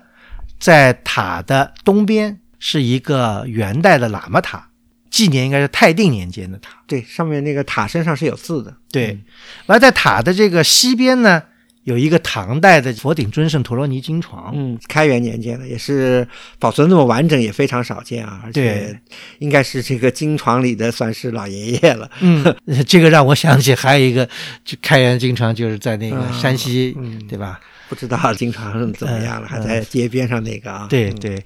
[0.59, 2.41] 在塔的东边。
[2.61, 4.69] 是一个元代的喇嘛塔，
[5.11, 6.81] 纪年应该是泰定年间的塔。
[6.87, 8.77] 对，上面那个塔身上是有字的。
[8.93, 9.19] 对，
[9.67, 11.43] 完在塔的这个西边呢，
[11.85, 14.53] 有一个唐代的佛顶尊圣陀罗尼金床。
[14.55, 18.43] 嗯，开元年间的，也是保存那么完整，也非常少见啊。
[18.45, 19.01] 而且
[19.39, 22.11] 应该是这个金床里的算是老爷爷了。
[22.21, 22.45] 嗯，
[22.87, 24.29] 这个让我想起还有一个，
[24.65, 26.95] 就开元金床就是在那个山西，
[27.27, 27.59] 对吧？
[27.89, 30.87] 不知道金床怎么样了，还在街边上那个啊。
[30.91, 31.43] 对对。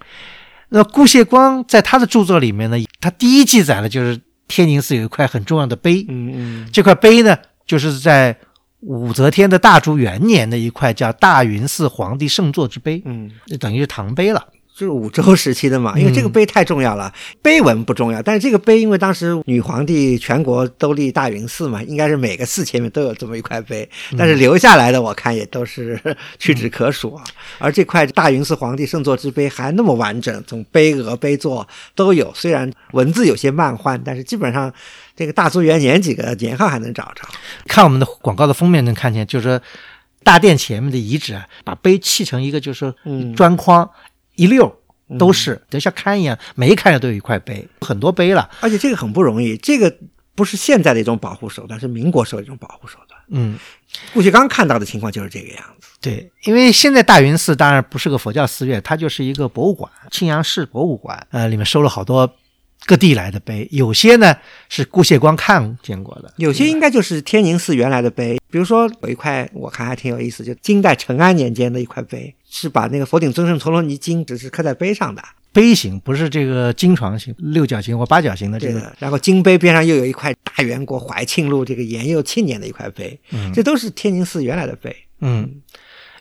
[0.75, 8.37] 那顾谢光在他的著作里面呢，他第一记载了就是天宁寺有一块很重要的碑，嗯嗯，这块碑呢，就是在
[8.81, 14.45] 武则天的大竹元年的一块叫大云寺皇帝圣座之碑，嗯，就等于是唐碑了。
[14.77, 25.97] 就是武周时期的嘛，因为这个碑太重要了，碑文不重要，但是这个碑因为当时女皇帝全国都立大云寺嘛，应该是每个寺前面都有这么一块碑，但是留下来的我看也都是
[26.41, 27.23] 屈指可数啊。
[27.59, 34.73] 而这块大云寺皇帝圣座之碑还那么完整，从碑额、碑座都有，虽然文字有些漫换，但是基本上
[35.15, 37.23] 这个大足元年几个年号还能找着。
[37.69, 39.61] 看我们的广告的封面能看见，就是说
[40.25, 42.93] 大殿前面的遗址啊，把碑砌成一个就是
[43.37, 43.89] 砖框。
[44.37, 44.75] 一溜
[45.19, 48.49] 都是，就像龛一眼，每一龛上都有一块碑，很多碑了。
[48.61, 49.95] 而且这个很不容易，这个
[50.35, 53.21] 不是现在的一种保护手段，是民国时候一种保护手段。
[53.29, 53.59] 嗯，
[54.13, 55.89] 顾颉刚看到的情况就是这个样子。
[56.01, 61.27] 对，因为现在大云寺当然不是个佛教寺院，它就是一个博物馆，庆阳市博物馆。
[61.31, 62.31] 呃，里面收了好多
[62.87, 64.37] 各地来的碑，有些呢
[64.69, 68.39] 是顾谢光看见过的，有些应该就是天宁寺原来的碑。
[68.51, 72.35] 比如说有一块，我看还挺有意思，就金代成安年间的一块碑。
[72.57, 75.21] 是把那个佛顶尊胜陀罗尼经只是刻在碑上的
[75.53, 78.93] 碑形，不是这个金床形、六角形或八角形的这个。
[79.01, 83.19] 然后金碑边上又有一块大元国怀庆路这个延佑庆年的一块碑，
[83.53, 84.95] 这都是天宁寺原来的碑。
[85.21, 85.41] 嗯，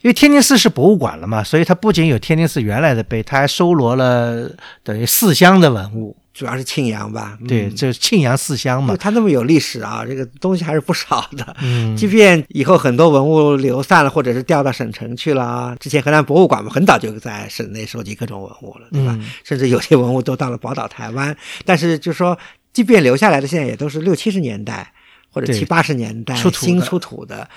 [0.02, 4.50] 因为天宁寺是博物馆了嘛，所以它不仅有天宁寺原来的碑，它还收罗了
[4.82, 6.18] 等于四乡的文物。
[6.34, 7.38] 主要是庆阳吧？
[7.48, 8.98] 对，这庆阳四乡嘛。
[8.98, 11.56] 它那么有历史啊，这个东西还是不少的。
[11.62, 19.16] 嗯， 即便以后很多文物流散了，或者是调到省城去了啊，之前河南博物馆嘛，很早就在省内收集各种文物了，对吧？
[19.44, 21.36] 甚至有些文物都到了宝岛台湾。
[21.66, 22.36] 但是就说，
[22.74, 24.92] 即便留下来的，现在也都是六七十年代
[25.30, 27.48] 或者七八十年代新出土的，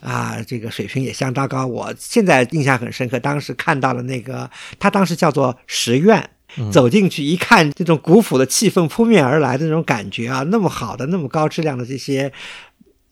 [0.00, 1.66] 啊，这个水平也相当高。
[1.66, 6.28] 我现在印象很深刻，当时看到了那个，他当时叫做石院。
[6.72, 12.32] 走进去一看，这种古朴的气氛扑面而来的那种感觉啊，那么好的、那么高质量的这些，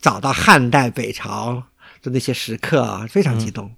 [0.00, 1.62] 找到汉代北朝
[2.02, 3.70] 的那些石刻啊，非常激动。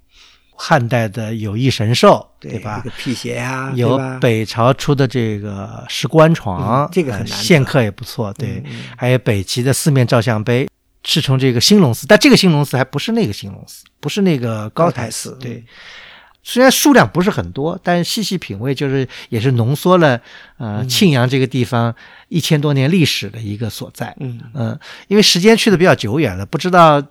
[0.58, 2.82] 汉代的有翼神兽，对吧？
[2.96, 7.38] 辟邪啊，有北朝出的这个石棺床，这个很难。
[7.38, 8.62] 线刻也不错，对。
[8.96, 10.66] 还有北齐的四面照相碑，
[11.04, 15.62] 是从这个兴隆寺，但这个兴隆寺还不是那个兴隆寺，不是那个高台寺，对。
[16.48, 20.20] 虽然数量不是很多，但细细品味，就是也是浓缩了
[20.58, 21.92] 呃庆阳这个地方
[22.28, 24.14] 一千多年历史的一个所在。
[24.20, 24.78] 嗯嗯，
[25.08, 27.02] 因为时间去的比较久远了，不知道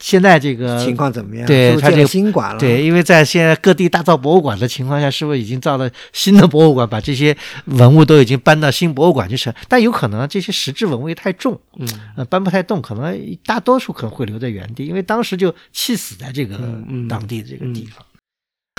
[0.00, 1.46] 现在这个情况怎么样？
[1.46, 2.58] 对，它这个新馆了。
[2.58, 9.54] 对，因为在现在各地大造博物馆的情况下，是不是已经造了新的博物馆，把这些文物都已经搬到新博物馆去成？
[9.68, 16.58] 但有可能这些实质文物也太重，嗯，搬不太动，可能大多数可能会留在原地，因为当时就气死在这个
[17.08, 18.04] 当地的这个地方。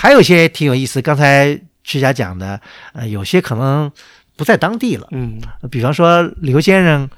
[0.02, 2.60] 还有一些挺有意思，刚才曲家讲的，
[2.92, 3.88] 呃，有些可能
[4.34, 7.08] 不在当地了，嗯，比方说刘先生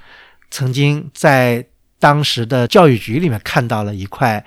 [0.50, 1.64] 曾经在
[1.98, 4.44] 当时的教育局里面看到了一块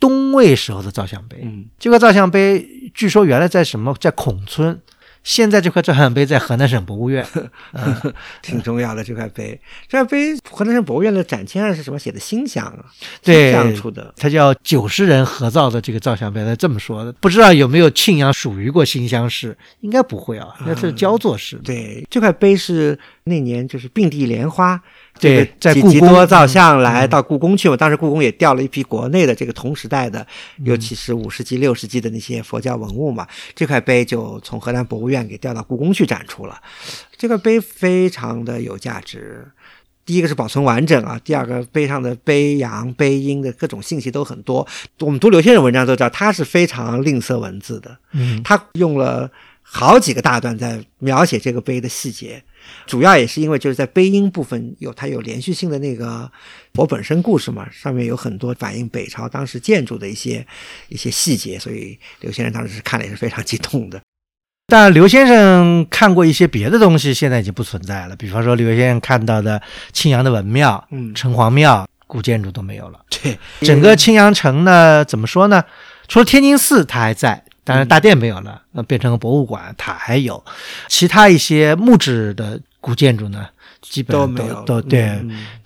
[0.00, 4.80] 东魏时候的照相碑，嗯，这个照相碑据说原来在什么，在孔村。
[5.24, 7.26] 现在这块照相碑在河南省博物院，
[8.42, 9.58] 挺重要的这块碑。
[9.88, 12.20] 这块碑河南省博物院的展签上是什么写的？
[12.20, 12.84] 心想啊，
[13.22, 14.12] 对，出的。
[14.16, 17.12] 它叫九十人合造的这个照相碑，它这么说的。
[17.14, 19.56] 不知道有没有庆阳属于过新乡市？
[19.80, 21.56] 应该不会啊，那是焦作市。
[21.64, 24.80] 对，这块碑是那年就是并蒂莲花。
[25.20, 30.26] 对，在故宫造像来到故宫去嘛，当时故宫也调了一批国内的这个同时代的，
[30.64, 33.26] 尤其是五世纪、六世纪的那些佛教文物嘛。
[33.54, 36.60] 这块碑就从河南博物院给调到故宫去展出了。
[37.16, 39.46] 这块碑非常的有价值，
[40.04, 44.66] 第一个是保存完整啊，第二个碑上的碑阳、碑阴的各种信息都很多。
[44.98, 49.30] 我们读刘先生文章都知道，他是非常吝啬文字的，嗯，他用了
[49.62, 52.42] 好几个大段在描写这个碑的细节。
[52.86, 56.30] 主要也是因为就是在碑音部分有它有连续性的那个
[56.74, 60.46] 我本身故事嘛，上面有很多反映北朝当时建筑的一些
[60.88, 64.00] 一些细节，所以刘先生当时是看了也是非常激动的。
[64.66, 68.16] 但刘先生看过一些别的东西，现在已经不存在了。
[68.16, 69.60] 比方说刘先生看到的
[69.92, 73.00] 庆阳的文庙、嗯，城隍庙古建筑都没有了。
[73.10, 75.64] 对，整个庆阳城呢，怎么说呢？
[76.08, 77.44] 除了天津寺它还在。
[77.64, 80.44] 当然，大殿没有了，那变成个博物馆，塔还有，
[80.86, 83.48] 其他一些木质的古建筑呢，
[83.80, 85.18] 基本都没有，都对。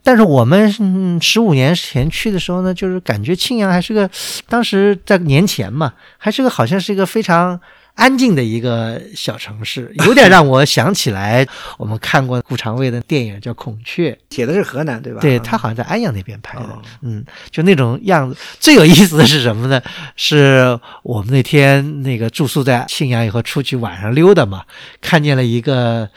[0.03, 4.09] 但是我们十五年前去的时候呢，就是感觉庆阳还是个，
[4.49, 7.61] 当时在年前嘛，还是个好像是一个非常。
[7.99, 11.45] 安静的一个小城市， 有点让我想起来
[11.77, 15.21] 我们看过顾长卫的电影叫《孔雀》， 写的是河南对吧？
[15.21, 16.69] 对他好像在安阳那边拍的，
[17.03, 18.37] 嗯，就那种样子。
[18.61, 19.83] 最有意思的是什么呢？
[20.15, 24.63] 是我们那天那个住宿在庆阳以后，出去晚上溜达嘛，
[25.01, 26.09] 看见了一个。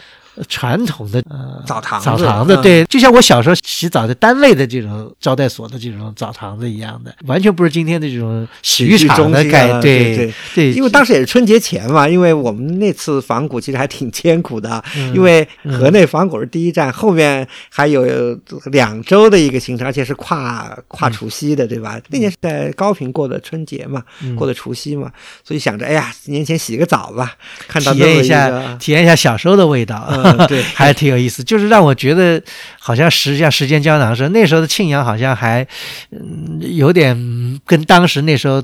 [0.47, 9.81] 传统的呃澡堂澡堂子，对，就像我小时候洗澡的单位的这种招待所的这种澡堂子一样的，完全不是今天的这种洗浴场的概念。
[9.81, 14.81] 对对对，因为当时也是春节前嘛，因为我们那次仿古其实还挺艰苦的，
[15.13, 18.05] 因为河内仿古是第一站，后面还有
[18.71, 21.99] 两周的一个行程，而且是跨跨除夕的，对吧？
[22.09, 24.01] 那年是在高平过的春节嘛，
[24.37, 25.11] 过的除夕嘛，
[25.43, 27.35] 所以想着，哎呀，年前洗个澡吧，
[27.67, 30.20] 看到体验一下体验一下小时候的味道。
[30.47, 32.41] 对， 还挺有意思，就是让我觉得
[32.79, 34.29] 好像时像时间胶囊似的。
[34.29, 35.65] 那时候的庆阳好像还，
[36.11, 37.15] 嗯，有点
[37.65, 38.63] 跟当时那时候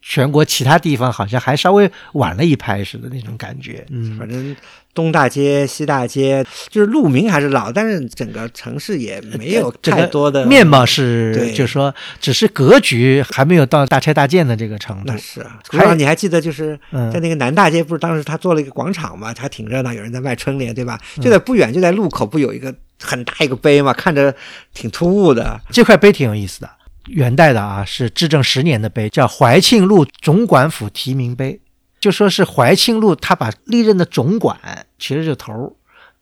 [0.00, 3.84] 全国其他地方好像还稍微晚了一拍似的那种感觉。
[3.90, 4.56] 嗯，反正。
[4.98, 15.04] 东大街、西大街，就是路名还是老，但是整个城市也没有太多的面貌是，就是说，只是格局还没有到大拆大建的这个程度。
[15.06, 16.76] 那是啊，还有你还记得，就是
[17.12, 20.98] 在那个南大街，不是当时他做了一个广场嘛，还挺热闹，有人在卖春联，对吧？
[21.20, 24.34] 就在不远，就在路口，不有一个很大一个碑嘛，看着
[24.74, 25.60] 挺突兀的。
[25.70, 26.68] 这块碑挺有意思的，
[27.06, 31.60] 元代的啊，是至正十年的碑，叫怀庆路总管府题名碑。
[32.00, 34.58] 就说是怀庆路，他把历任的总管
[34.98, 35.76] 取了这个头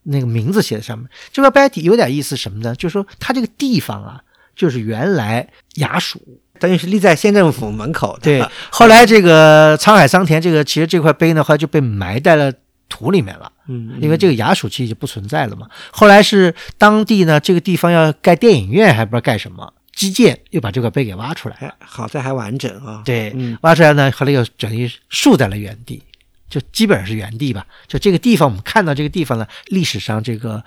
[0.04, 1.08] 那个名字写在上面。
[1.32, 2.74] 这个碑体有点意思什么呢？
[2.74, 4.20] 就是说他这个地方啊，
[4.54, 6.20] 就是原来衙署，
[6.58, 8.18] 等于是立在县政府门口。
[8.22, 12.52] 对，后来这个沧海桑田，这个其实这块碑呢，后来就被埋在了
[12.88, 13.52] 土里面了。
[13.68, 15.66] 嗯，因为这个衙署其实就不存在了嘛。
[15.90, 23.02] 后来是当地呢，这个地方要盖电影院，还不知道盖什么，基建又把这个碑给挖出来，好在还完整啊。
[23.04, 26.00] 对，挖出来呢，后来又等于竖在了原地。
[26.48, 27.66] 就基本上是原地吧。
[27.88, 30.62] 就这个地方，我们看到这个地方呢，历史上这个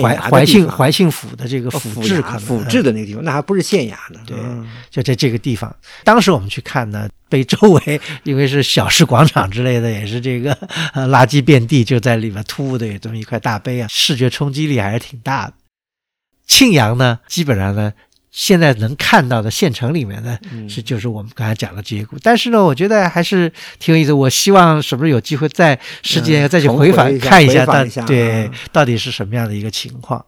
[0.00, 4.20] 怀怀庆怀庆府的这个府治，府治的那个地方，那还不是县衙呢。
[4.24, 4.36] 对，
[4.90, 5.74] 就在这个地方。
[6.04, 10.54] 当时我们去看呢，被周围因为是小市广场之类的，也是这个
[10.94, 15.54] 垃圾遍地，就在里面突兀的有这么一块大碑啊，视觉冲击力还是挺大的。
[16.46, 17.92] 庆阳呢，基本上呢。
[18.36, 20.36] 现在能看到的县城里面呢，
[20.68, 24.12] 是就是我们刚才讲的这些故，但是呢，我觉得还是挺有意思。
[24.12, 30.26] 我希望是不是有机会在世界再去回访看一下，到对到底是什么样的一个情况。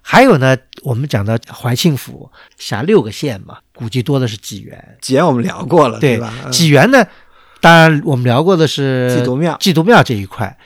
[0.00, 4.96] 还有呢，我们讲到怀庆府辖六个县嘛，估计多的是济源。
[5.02, 6.32] 济源我们聊过了，对吧？
[6.50, 7.06] 济源呢，
[7.60, 10.56] 当然我们聊过的是祭祖庙，祭祖庙这一块，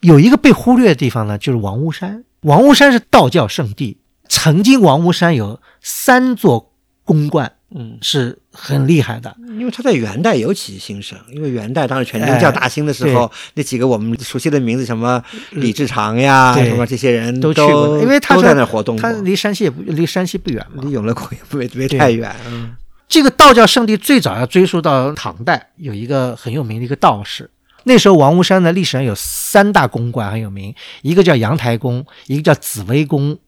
[0.00, 2.24] 有一个被忽略的地方呢，就是王屋山。
[2.40, 3.98] 王屋山是道教圣地。
[4.30, 6.72] 曾经王屋山有三座
[7.04, 11.18] 宫观，嗯，是很厉害的，因为它在元代尤其兴盛。
[11.32, 15.22] 因为元代当时全真教大兴的时候，那几个我们熟悉的名字，什么
[15.52, 18.96] 李志长呀，什么这些人都去过，因为他在那活动。
[18.96, 22.34] 他离山西也不离山西不远嘛，离永乐宫也不没太远。
[22.46, 22.76] 嗯，
[23.08, 27.50] 这个道教圣地最早要追溯到唐代，有一个很有名的一个道士。
[27.84, 33.38] 那时候王屋山的历史上有三大宫观很有名，一个叫阳台宫，一个叫紫薇宫。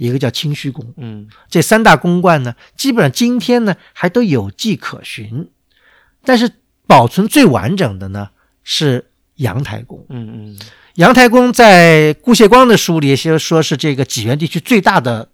[0.00, 5.50] 一个叫清虚宫，嗯，这三大宫观呢，基本上今天呢还都有迹可循，
[6.24, 6.50] 但是
[6.86, 8.30] 保存最完整的呢
[8.64, 10.58] 是阳台宫，嗯嗯，
[10.94, 15.28] 阳台宫在顾谢光的书里就说是这个济源地区最大的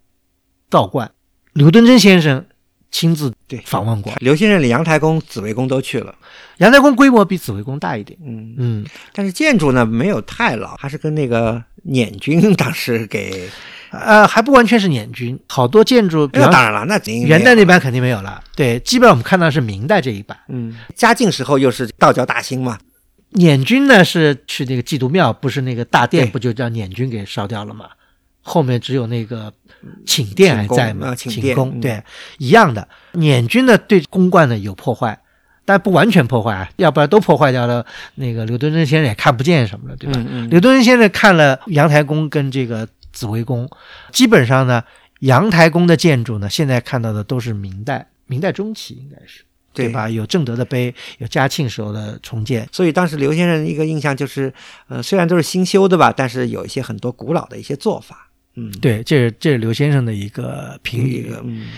[0.68, 1.12] 道观，
[1.52, 2.44] 刘敦桢先生
[2.90, 3.60] 亲自对。
[3.66, 6.12] 访问过，刘先生连阳台宫、紫薇宫都去了，
[6.56, 8.56] 阳台宫规模比紫薇宫大一点，嗯。
[8.58, 13.48] 嗯，但是建筑呢没有太老，还是跟那个捻军当时给。
[14.04, 16.28] 呃，还不完全是捻军，好多建筑。
[16.32, 18.42] 那当然了，那元代那版肯定没有了。
[18.54, 20.36] 对，基本上我们看到是明代这一版。
[20.48, 22.78] 嗯，嘉靖时候又是道教大兴嘛。
[23.30, 27.86] 捻军呢是去那个祭祖庙，不是那个大殿，不就叫捻军给烧掉了吗？
[28.40, 29.52] 后面只有那个
[30.06, 31.14] 寝殿还在嘛？
[31.14, 32.02] 寝宫对，
[32.38, 32.86] 一样的。
[33.12, 35.18] 捻军呢对宫观呢有破坏，
[35.64, 37.84] 但不完全破坏啊，要不然都破坏掉了。
[38.14, 40.22] 那个刘敦桢先生也看不见什么了，对吧？
[40.24, 42.88] 嗯刘敦桢先生看了阳台宫跟这个。
[43.16, 43.66] 紫微宫，
[44.12, 44.84] 基本上呢，
[45.20, 49.42] 阳台宫的建筑呢，现在看到的都是明代，明代中期应该是，
[49.72, 50.06] 对吧？
[50.10, 54.52] 有正德的碑，有嘉庆时候的重建，所以当时刘先生一个印象就是，
[54.88, 58.30] 呃，虽然都是新修的吧，但是有一些很多古老的一些做法。
[58.56, 61.32] 嗯，对，这是这是刘先生的一个评语。
[61.42, 61.68] 嗯，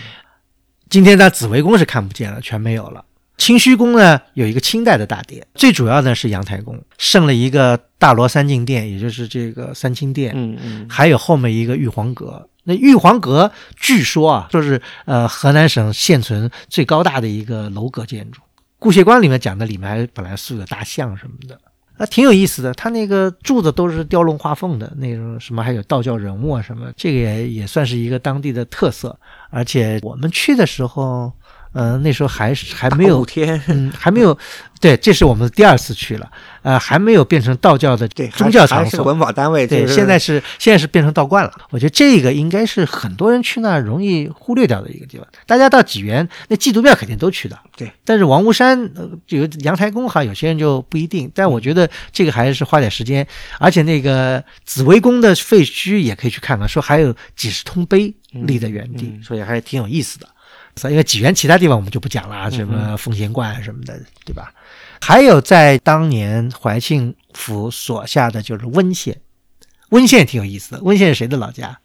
[0.89, 3.05] 今天在紫微宫是看不见了，全没有了。
[3.39, 12.47] 清虚宫呢有一个清代的大殿，最主要呢是阳台宫，剩了一个大罗三进殿，也就是这个三清殿，嗯嗯，还有后面一个玉皇阁。
[12.65, 18.41] 那玉皇阁据说啊，说是呃河南省现存最高大的一个楼阁建筑。
[18.77, 21.59] 顾谢观里面讲的里面还本来塑有大象什么的，
[21.97, 22.73] 啊挺有意思的。
[22.73, 29.17] 它那个柱子都是雕龙画凤的那种，什么还有道教人物啊什么，这个也也算是一个当地的特色。
[29.49, 31.31] 而且我们去的时候。
[31.73, 33.25] 嗯，那时候还是还没有，
[33.67, 34.35] 嗯，还没有，
[34.81, 36.31] 对，这是我们第二次去了，
[36.63, 41.51] 呃，还没有变成道教的宗教场所，文保单位，对，现在是现在是变成道观了。
[41.69, 45.27] 我觉得这个应该是很多人去那容易忽略掉的一个地方。
[45.45, 47.91] 大家到济源那祭祖庙肯定都去的，对。
[48.03, 48.89] 但是王屋山
[49.27, 51.31] 有阳台宫哈，有些人就不一定。
[51.35, 53.25] 但我觉得这个还是花点时间，
[53.59, 60.27] 而且那个紫薇宫的废墟也可以去看看，说还有几十通碑立在原地，所以还是挺有意思的。
[60.87, 64.53] 因为济源其他地方我们就不讲了，什么奉贤观什么的，对吧？
[65.01, 69.19] 还有在当年怀庆府所下的就是温县，
[69.89, 70.83] 温县挺有意思的。
[70.83, 71.79] 温县是谁的老家？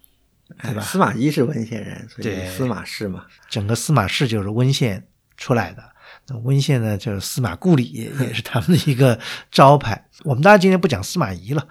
[0.61, 0.81] 对吧？
[0.83, 5.83] 司马懿是温县人，所以司马氏嘛，整个司马氏就是温县出来的。
[6.27, 9.19] 那温县呢，就是司马故里， 也是他们的一个
[9.51, 10.05] 招牌。
[10.23, 11.67] 我们当然今天不讲司马懿了，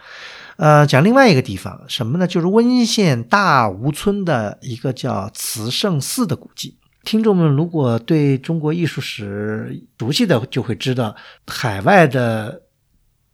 [0.57, 2.27] 呃，讲另外一个地方，什么呢？
[2.27, 6.77] 就是温县大吴村的一个叫慈圣寺的古迹。
[7.05, 11.14] 听众们如果对中国艺术史熟悉的，就会知道，
[11.46, 12.62] 海外的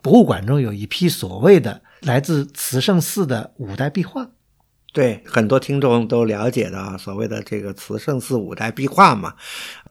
[0.03, 4.29] 博物馆中有一批所谓的来自慈圣寺的五代壁画。
[4.93, 9.35] 对，很多听众都了解的啊，所谓的这个慈圣寺五代壁画嘛。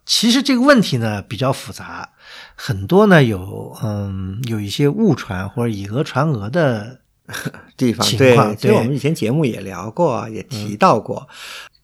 [0.06, 2.10] 其实这个问题呢比较复杂，
[2.56, 7.00] 很多呢有嗯有一些误传或者以讹传讹的
[7.78, 8.06] 地方。
[8.06, 11.30] 情况，对，我们以前节目也聊过，也提到过。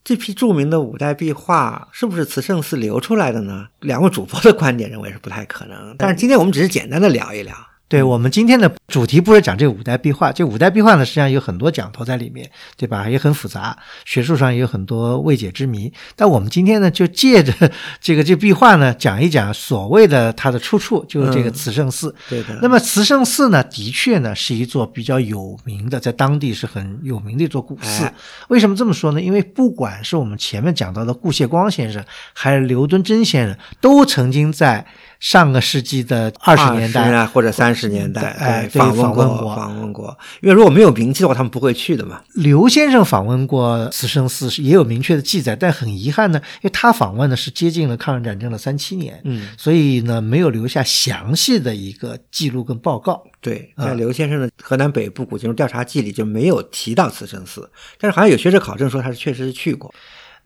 [0.05, 3.69] 这批著名的五代壁画是不是慈圣寺留出来的呢？
[3.79, 7.55] 两位主播的观点认为是不太可能，但是今天我们只是简单的聊一聊。
[7.87, 13.07] 对我们今天的主题不是讲这个五代壁画，这五代壁画呢，实际上有很多讲头在里面，对吧？
[13.07, 15.93] 也很复杂，学术上也有很多未解之谜。
[16.15, 17.53] 但我们今天呢，就借着
[18.01, 22.13] 这个这壁画呢，讲一讲所谓的它的出处，就是这个慈圣寺。
[22.27, 22.57] 对的。
[22.59, 28.11] 那么慈圣寺呢，的确呢是一座比较有名的，在当地是很有名的一座古寺。
[28.47, 29.21] 为什么这么说呢？
[29.21, 34.87] 因为不管是我们前面讲到的顾谢光先生，还是刘敦桢先生，都曾经在。
[35.25, 40.15] 上个世纪的二十年代或者三十年代，哎，访问过，访问过。
[40.39, 42.21] 因为如果没有名气的话，他们不会去的嘛。
[42.35, 53.23] 刘先生访问过慈生寺，是也有明确的记载，但很遗憾呢，因为他访问的是接近了抗日战争的三七年，嗯，所以呢，没有留下详细的一个记录跟报告。
[53.41, 57.67] 对，在刘先生的河南北部古建筑调查记里就没有提到慈生寺，
[57.99, 59.91] 但是好像有学者考证说他是确实是去过。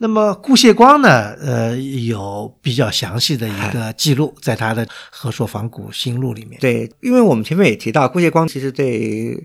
[0.02, 1.34] 那么顾谢光呢？
[1.42, 6.58] 呃，有比较详细的一个记录，在他的《和硕仿古新录》里面。
[6.62, 9.38] 对，因为我们前面也提到，顾谢光其实对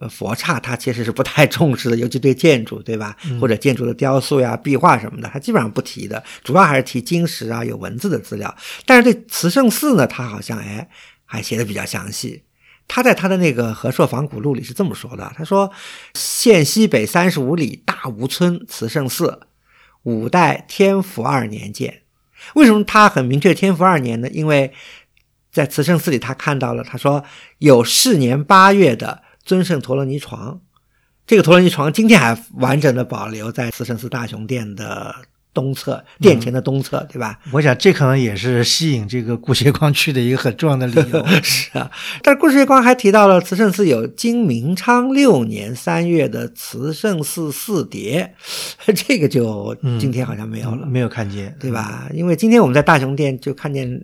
[0.00, 3.16] 呃佛刹他其实是不太重视的， 尤其对建筑，对吧？
[3.40, 8.52] 或者建筑的雕塑呀、壁画什么的，他基本上不提的，主要还是提金石啊、有文字的资料。
[8.84, 10.88] 但是对慈圣寺呢，他好像哎
[11.24, 12.42] 还写的比较详细。
[12.88, 15.70] 他在他的那个《和硕仿古录》里是这么说的：他说，
[16.14, 19.42] 县西北三十五里大吴村慈圣寺。
[20.02, 22.02] 五代天福二年建，
[22.54, 24.28] 为什么他很明确天福二年呢？
[24.30, 24.72] 因为
[25.50, 27.24] 在慈圣寺里，他看到了，他说
[27.58, 30.60] 有四年八月的尊圣陀罗尼床，
[31.26, 35.14] 这个陀罗尼床今天还完整的保留在慈圣寺大雄殿的。
[35.54, 37.38] 东侧殿前的东侧，对吧？
[37.52, 41.26] 我想这可能也是吸引这个顾颉光去的一个很重要的理由。
[41.42, 41.90] 是啊，
[42.22, 48.34] 但是顾颉光还提到了慈圣寺有金明昌六年三月的慈圣寺四叠，
[48.94, 52.08] 这个就今天好像没有了，没有看见，对吧？
[52.14, 54.00] 因为今天我们在大雄殿就看见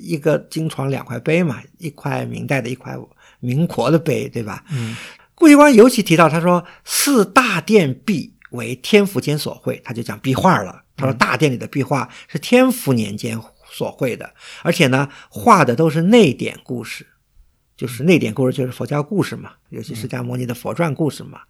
[0.00, 2.96] 一个金床两块碑嘛，一块明代的一块
[3.40, 4.62] 民国的碑，对吧？
[4.72, 4.96] 嗯，
[5.34, 10.81] 顾颉光尤其提到，他说四大殿壁为天福间所绘，他就讲壁画了。
[11.02, 13.36] 他说：“大殿里的壁画是天福年间
[13.68, 14.32] 所绘的，
[14.62, 17.06] 而且呢，画的都是内典故事，
[17.76, 21.40] 就是内典故事，就是佛教故事嘛，尤其释迦牟尼的佛传故事嘛。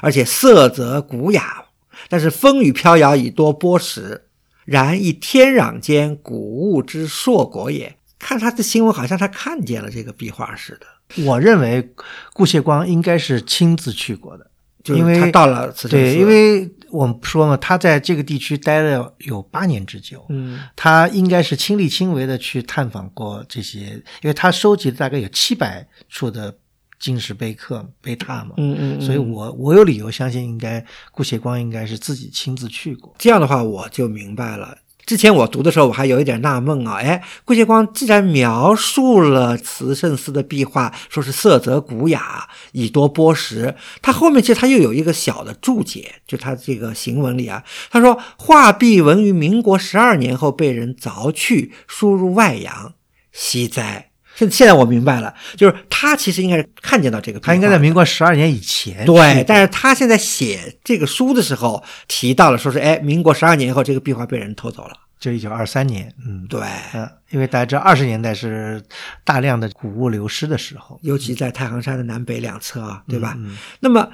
[0.00, 1.64] 而且色泽古雅，
[2.08, 4.26] 但是风雨飘摇以多波石，
[4.64, 7.96] 然以天壤间古物之硕果也。
[8.18, 11.24] 看他的新闻，好像他看见了这个壁画似的。
[11.24, 11.94] 我认为
[12.32, 14.50] 顾谢光应该是亲自去过的。”
[14.96, 23.80] 因为他到了对，因为我们说嘛，他在这个地区待了有八年之久，嗯，他应该是亲力亲为的去探访过这些，
[24.22, 26.56] 因为他收集了大概有七百处的
[26.98, 33.14] 金石碑刻碑拓嘛，嗯嗯，所以我我有理由相信，应该顾颉光应该是自己亲自去过。
[33.18, 34.76] 这样的话，我就明白了。
[35.08, 52.92] 之前我读的时候，我还有一点纳闷啊，哎，顾颉光既然描述了慈圣寺的壁画，说是色泽古雅，以多波石，他后面其实他又有一个小的注解，就他这个行文里啊，他说画壁文于民国十二年后被人凿去，输入外洋，
[53.32, 54.07] 惜哉。
[54.38, 59.04] 现现在我明白了，就是他其实应该是看见到这个，他应该在民国十二年以前。
[59.04, 66.14] 对，但是他现在写这个书的时候提到了，说是哎，民国十二年以后这个壁画被人偷走了，就一九二三年。
[66.24, 66.60] 嗯，对，
[66.94, 68.80] 嗯，因为大家知道二十年代是
[69.24, 73.36] 大量的古物流失的时候，尤其在太行山的南北两侧啊，对吧？
[73.80, 74.08] 那么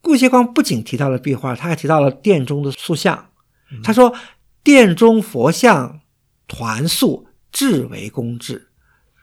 [0.00, 3.26] 顾颉光不仅提到了壁画，他还提到了殿中的塑像。
[3.82, 4.14] 他说，
[4.62, 5.98] 殿中佛像
[6.46, 8.67] 团塑至为工致。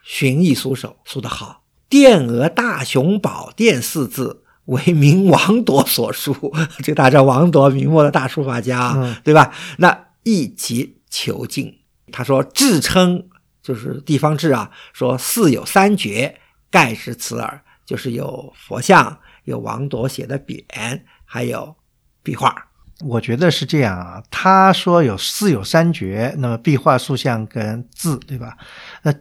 [0.08, 1.64] 寻艺苏手，书得好。
[1.90, 6.54] 殿额大雄宝殿四字为明王铎所书，
[6.84, 9.52] 这大家王铎，明末的大书法家，对吧？
[9.80, 11.80] 那一级求进。
[12.12, 13.28] 他说志称
[13.64, 16.40] 就是地方志啊，说寺有三绝，
[16.70, 21.76] 盖是此耳，就是有佛像，有王铎写的匾，还有
[22.22, 22.68] 壁画。
[23.06, 24.22] 我觉得是这样啊。
[24.30, 28.56] 他说有四有三绝，那么壁画、塑像跟字，对吧？
[29.02, 29.12] 那。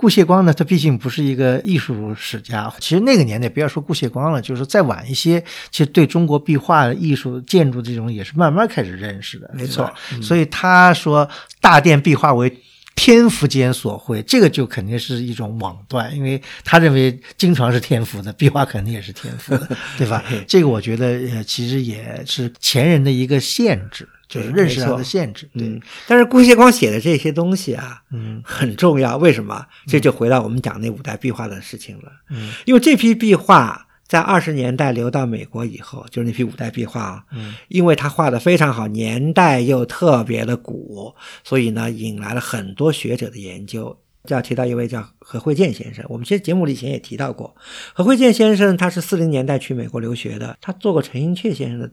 [0.00, 2.72] 顾谢光呢，他毕竟不是一个艺术史家。
[2.78, 5.38] 其实那个年代，不要说顾谢光了，就是再晚一些，
[5.70, 9.50] 其实对中国壁画艺术、建筑这种也是慢慢开始认识的。
[9.52, 9.92] 没错，
[10.22, 11.28] 所以他说
[11.60, 12.50] 大殿壁画为
[12.96, 20.24] 天福间所绘，这个就肯定是一种妄断，因为他认为经常是天福的，壁画肯定也是天福的，对吧？
[20.48, 24.08] 这个我觉得呃，其实也是前人的一个限制。
[24.30, 25.80] 就是认识上的限制，对。
[26.06, 29.16] 但是顾颉光写的这些东西啊，嗯，很重要。
[29.16, 29.66] 为什么？
[29.88, 32.12] 这就回到我们讲那五代壁画的事情了。
[32.30, 41.12] 嗯，因为这批壁画在二十年代流到美国以后，就是那批五代壁画啊，嗯，因为他画的非常好，年代又特别的古，
[41.42, 43.98] 所以呢，引来了很多学者的研究。
[44.26, 46.04] 就要提到一位叫何惠健先生。
[46.06, 47.56] 我们其实节目里以前也提到过，
[47.94, 51.90] 何惠健先生他是四零年代去美国留学的，他做过陈寅恪先生的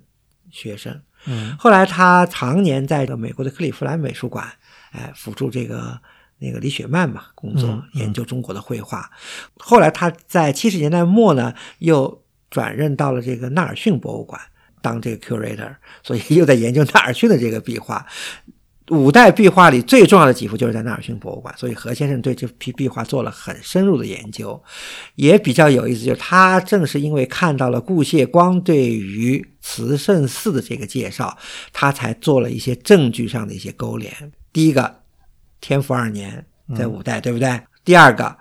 [0.52, 1.02] 学生。
[1.26, 4.48] 嗯，后来他常年在美国的克利夫兰美术馆，
[4.92, 6.00] 哎，辅助这个
[6.40, 9.10] 那个李雪曼嘛工作，研究中国的绘画。
[9.58, 14.40] 后来他在七十年代末呢，又转任到了这个纳尔逊博物馆
[14.82, 18.06] 当这个 curator，所以又在研究纳尔逊的这个壁画。
[18.90, 24.64] 五代壁画里最重要的几幅就是在纳尔逊博物馆，所以何先生对这批壁画做了很深入的研究，
[25.16, 26.06] 也比较有意思。
[26.06, 31.38] 就是他正是因为看到了顾谢光对于慈圣寺的这个介绍，
[31.74, 34.32] 他才做了一些证据上的一些勾连。
[34.54, 35.02] 第一个，
[35.60, 37.62] 天福二年在五代，对不对？
[37.84, 38.38] 第二个，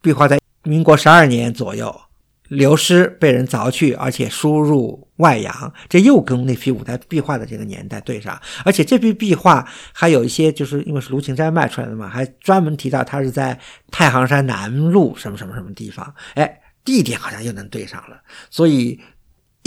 [0.00, 1.94] 壁画在民国十二年左右。
[2.48, 8.40] 流失被人凿去，而且输入外洋，这又跟那批五代壁画的这个年代对上。
[8.64, 16.14] 而且这批壁画还有一些，就是因为是卢芹斋卖出来的嘛，还专门提到它是在太行山南麓什么什么什么地方。
[16.36, 18.18] 哎，地点好像又能对上了。
[18.48, 18.98] 所以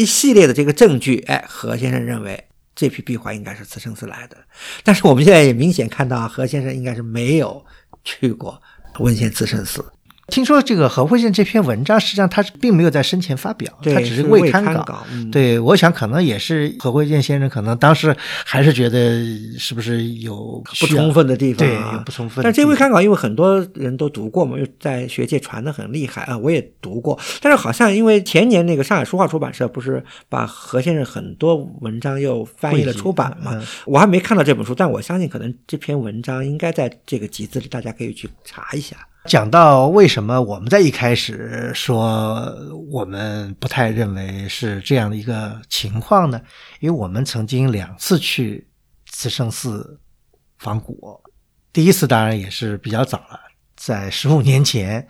[0.02, 2.44] 一系列的这个证据，哎，何先生认为
[2.74, 4.38] 这批壁画应该是慈圣寺来的。
[4.84, 7.64] 但是我们现在也明显看到，何先生应该是没有
[8.04, 8.60] 去过
[9.00, 9.86] 文献慈圣寺。
[10.32, 15.06] 听说这个何慧健这篇文章，实际上他并没有在生前发表，他只是未刊稿。
[15.32, 18.16] 对，我想可能也是何慧健先生可能当时
[18.46, 19.24] 还是觉得
[19.60, 22.42] 是不是有不充分的地方，对，不充分。
[22.44, 27.20] 但这未刊稿因为很多人都读过嘛，又在学界传的很厉害啊，我也读过。
[27.42, 38.96] 但是好像因为前年那个上海书画出版社不是把何先生很多文章又翻译了出版嘛，我还没看到这本书，但我相信可能这篇文章应该在这个集子里，大家可以去查一下。
[39.26, 42.56] 讲到为什么我们在一开始说
[42.90, 46.42] 我们不太认为是这样的一个情况呢？
[46.80, 48.68] 因为我们曾经两次去
[49.06, 50.00] 慈圣寺
[50.58, 51.22] 访古，
[51.72, 53.40] 第一次当然也是比较早了，
[53.76, 55.08] 在十五年前。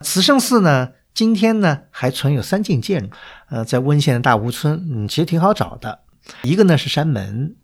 [0.00, 3.16] 慈圣寺呢，今天呢还存有三进建筑，
[3.48, 6.00] 呃，在温县的大吴村，嗯，其实挺好找的。
[6.42, 7.54] 一个呢是山门。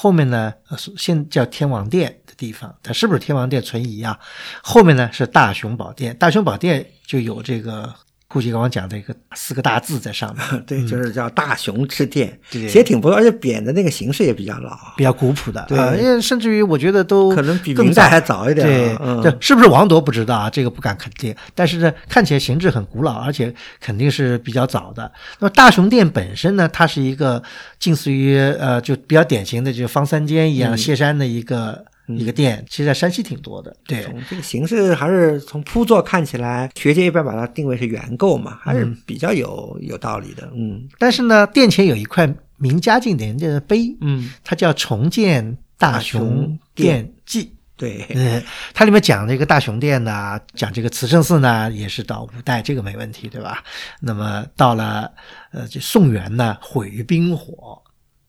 [0.00, 0.54] 后面呢，
[0.96, 4.16] 现叫天王殿的地方，它是不是天王殿存疑啊？
[4.62, 7.92] 后面呢是大雄宝殿，大雄宝殿就有这个。
[8.28, 20.48] 顾颉刚刚讲的一个四个大字在上面， 对，就是叫大雄之殿，其实挺不错，而且匾的那个形式也比较老，比较古朴的，对，因为甚至于我觉觉得都可能比明代还早一点，对，这是不是王铎不知道啊？
[20.48, 25.12] 这个不敢肯定，但是呢，看起来形制很古老，而且肯定是比较早的。
[25.38, 27.42] 那么大雄殿本身呢，它是一个
[27.78, 31.84] 近似于呃，就比较典型的，就方三间一样歇山的一个。
[32.16, 33.76] 一个店，其实在山西挺多的。
[33.86, 40.50] 对，从这个形式还是从铺座看起来，学界一般把它定位是原构嘛，还是比较有有道理的。
[40.54, 47.44] 嗯，但是呢，殿前有一块明嘉靖年间的碑，嗯，它叫《重建大雄殿记》。
[47.76, 48.42] 对，嗯，
[48.74, 53.62] 它里面讲这个大雄殿呢，讲这个慈圣寺呢，也是到五代，这个没问题，对吧？
[54.00, 55.12] 那么到了
[55.52, 57.80] 呃，这宋元呢，毁于冰火，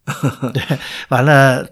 [0.54, 0.62] 对，
[1.08, 1.68] 完了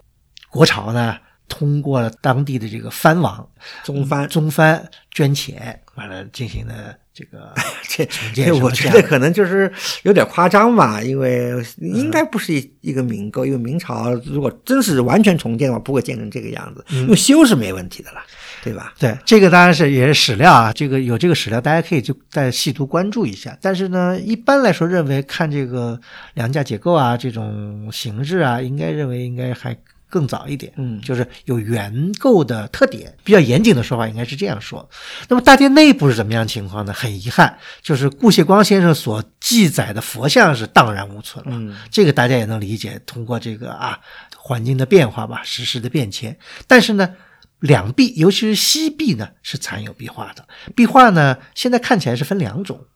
[0.48, 1.16] 国朝呢。
[1.48, 3.48] 通过了当地的这个藩王
[3.82, 7.52] 宗藩，宗藩捐钱，完了进行了这个
[7.88, 9.72] 这这，我觉得可能就是
[10.02, 18.20] 有点夸张吧，因为应该不是一一个民构，因为明朝如果真是完全重建的话，不会建成这个样子，因为修是没问题的了，
[18.62, 18.94] 对吧？
[18.98, 23.56] 对，这个当然是也是史料啊，这个有这个史料，大家可以就再细读关注一下。
[23.60, 25.98] 但是呢，一般来说认为看这个
[26.34, 29.76] 梁架结构啊，这种形式啊，应该认为应该还。
[30.08, 34.88] 更早一点，嗯，就是有原构的特点，比较严谨的说法应该是这样说。
[35.28, 36.92] 那么大殿内部是怎么样情况呢？
[36.92, 41.52] 很遗憾，就是顾颉光先生所记载的佛像是荡然无存了。
[41.54, 43.98] 嗯，这个大家也能理解，通过这个啊
[44.36, 46.38] 环境的变化吧，时势的变迁。
[46.66, 47.14] 但是呢，
[47.60, 50.46] 两壁，尤其是西壁呢，是残有壁画的。
[50.74, 52.86] 壁画呢，现在看起来是分两种。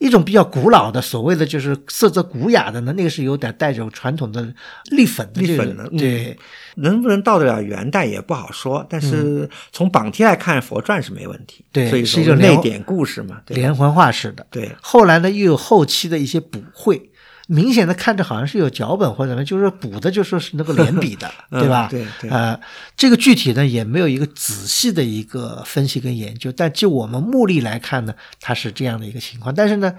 [0.00, 4.52] 一种比较古老的，所谓的就是色泽古雅的呢，那个是有点带着传统的
[4.90, 6.36] 立粉的立粉的，对，
[6.76, 8.84] 能不能到得了元代也不好说。
[8.88, 14.46] 但是从榜题来看，佛传是没问题，对，所以是一个内典故事嘛，连环画式的。
[14.50, 17.09] 对，后来呢，又有后期的一些补绘。
[17.52, 21.88] 明显的看着好像是有脚本或者什么，就是补的就说是那个连笔的， 对吧？
[21.90, 22.30] 对对。
[22.30, 22.58] 呃，
[22.96, 29.52] 这个具体呢也没有一个仔细的一个分析跟研究，但就我们目力来看呢，它是这样的一个情况。
[29.52, 29.96] 但是呢，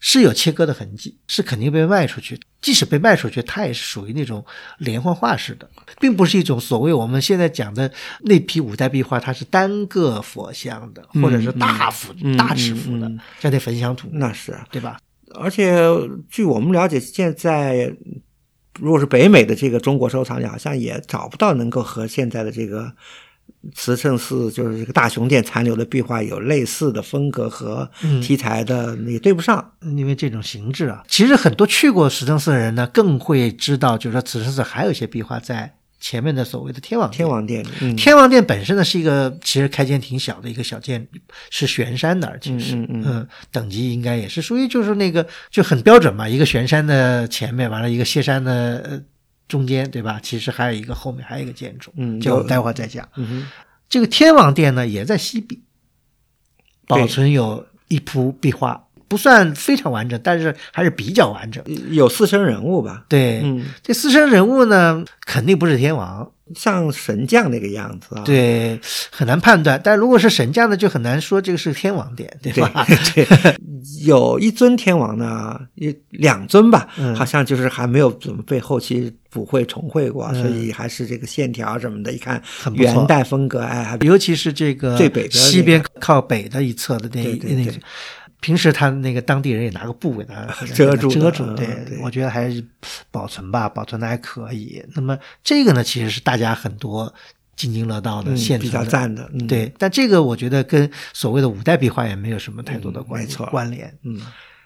[0.00, 2.40] 是有切割的痕迹，是肯定被卖出去。
[2.60, 4.44] 即使被卖出去，它也是属于那种
[4.78, 5.70] 连环画式的，
[6.00, 7.88] 并不是一种所谓我们现在讲的
[8.22, 13.08] 那批五代壁画，它是单个佛像的，或者是大幅大尺幅的，
[13.38, 14.98] 像那焚香图，那是对吧？
[15.34, 15.76] 而且
[16.28, 17.94] 据我们了解，现在
[18.80, 22.92] 如果是北美的这个中国收藏家，好像也找不到能够和现在的这个
[23.74, 27.88] 慈圣寺就是这个大雄殿残留的壁画有类似的风格和
[28.22, 31.02] 题材的，也对不上，因为这种形制啊。
[31.08, 37.64] 其实很多去过慈圣寺的人呢，更会知道，就是说慈圣寺还有一些壁画在前面的所谓的天王天王殿。
[37.96, 41.08] 天王殿本身呢是一个其实开间挺小的一个小建，
[41.48, 49.02] 是悬山的，而且是嗯等级应该也是属于就是那个就很标准嘛，一个悬山的前面完了一个歇山的。
[49.46, 50.18] 中间对吧？
[50.22, 53.06] 其实还有一个后面还有一个建筑，嗯，就待会儿再讲。
[53.16, 53.46] 嗯
[53.90, 55.62] 这个天王殿呢也在西壁，
[56.86, 61.62] 保存有一幅壁画，不算非常完整，但是还是比较完整。
[61.90, 63.04] 有四身人物吧？
[63.08, 66.30] 对，嗯，这四身人物呢肯定不是天王。
[66.54, 68.78] 像神将那个样子啊，对，
[69.10, 69.80] 很难判断。
[69.82, 72.86] 但如果是神将呢，就很难说这个是天王殿，对吧？
[73.14, 73.26] 对，
[74.04, 76.86] 有一尊天王呢，一两尊吧，
[77.16, 82.40] 好像就是还没有怎么被后期补绘重绘过，所以还是这个线条什么的，一看
[82.74, 87.72] 元代风格，哎，尤其是这个最北西边靠北的一侧的那那。
[88.44, 91.66] 平时他那个当地人也拿个布给他 遮住遮住，对，
[92.02, 92.62] 我觉得还是
[93.10, 94.84] 保存吧，保存的还可以。
[94.94, 97.10] 那么这个呢，其实是大家很多
[97.56, 99.72] 津津乐道的，现比较赞的，对。
[99.78, 103.96] 但这个我觉得跟所谓的五代壁画也没有什么太多的关联。
[104.02, 104.20] 嗯。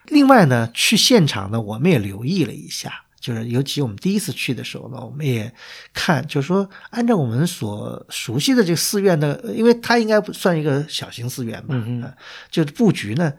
[0.07, 5.53] 另外呢，去现场呢，我们也留意了一下，就是尤其我们第一次去的时候呢，我们也
[5.95, 12.03] 看，就是说按照我们所熟悉的这个寺院的，因为它应该算一个小型寺院吧，嗯，
[12.51, 13.33] 就是布局呢。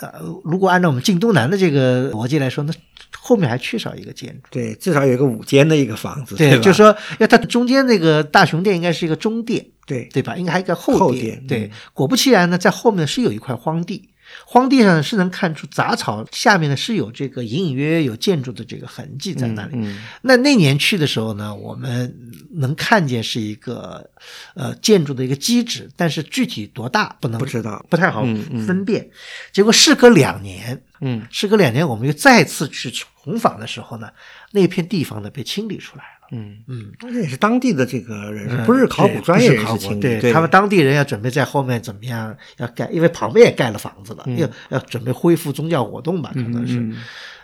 [0.00, 2.72] 呃，如果按照我们晋东南的这个逻辑来说，那
[3.18, 4.48] 后面还缺少一个建筑。
[4.50, 6.36] 对，至少有一个五间的一个房子。
[6.36, 10.36] 对，就是说，要它中间那个大雄殿应该是一个中殿，对对吧？
[10.36, 11.44] 应该还有一个后殿。
[11.46, 14.08] 对，果不其然呢，在后面是有一块荒地。
[14.46, 19.76] 荒地上是能看出杂草下面呢是有这个隐隐约约有建筑的这个痕迹在那里。
[20.22, 22.14] 那那年去的时候呢，我们
[22.52, 24.10] 能看见是一个
[24.54, 28.24] 呃建筑的一个基址，但是具体多大不能不知道，不太好
[28.66, 29.08] 分辨。
[29.52, 34.08] 结果事隔两年，嗯，事隔两年，我们又再次去重访的时候呢，
[34.52, 36.21] 那片地方呢被清理出来了。
[36.32, 36.56] 嗯。
[36.66, 46.90] 嗯，这也是当地的这个人，不是考古专业考古，对他们当地人要准备在后面怎么样要盖，因为旁边也盖了房子了，要要准备恢复宗教活动吧，可能是，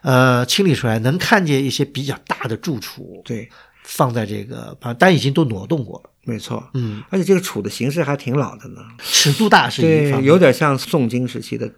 [0.02, 3.48] 呃，清理出来能看见一些比较大的住处，对，
[3.84, 11.70] 放在这个，但已经都挪动过了，没错，嗯，而且这个楚的形式还挺老的呢，尺度大是一方，有点像宋金时期的，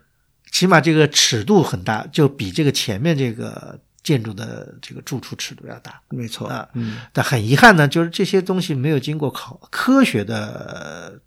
[0.53, 3.81] 起码这个尺度很大，就比这个前面这个。
[4.03, 6.49] 建筑的这个住处尺度要大，没错。
[6.49, 11.21] 啊，嗯，但很遗憾呢，就是这些东西没有经过考科学的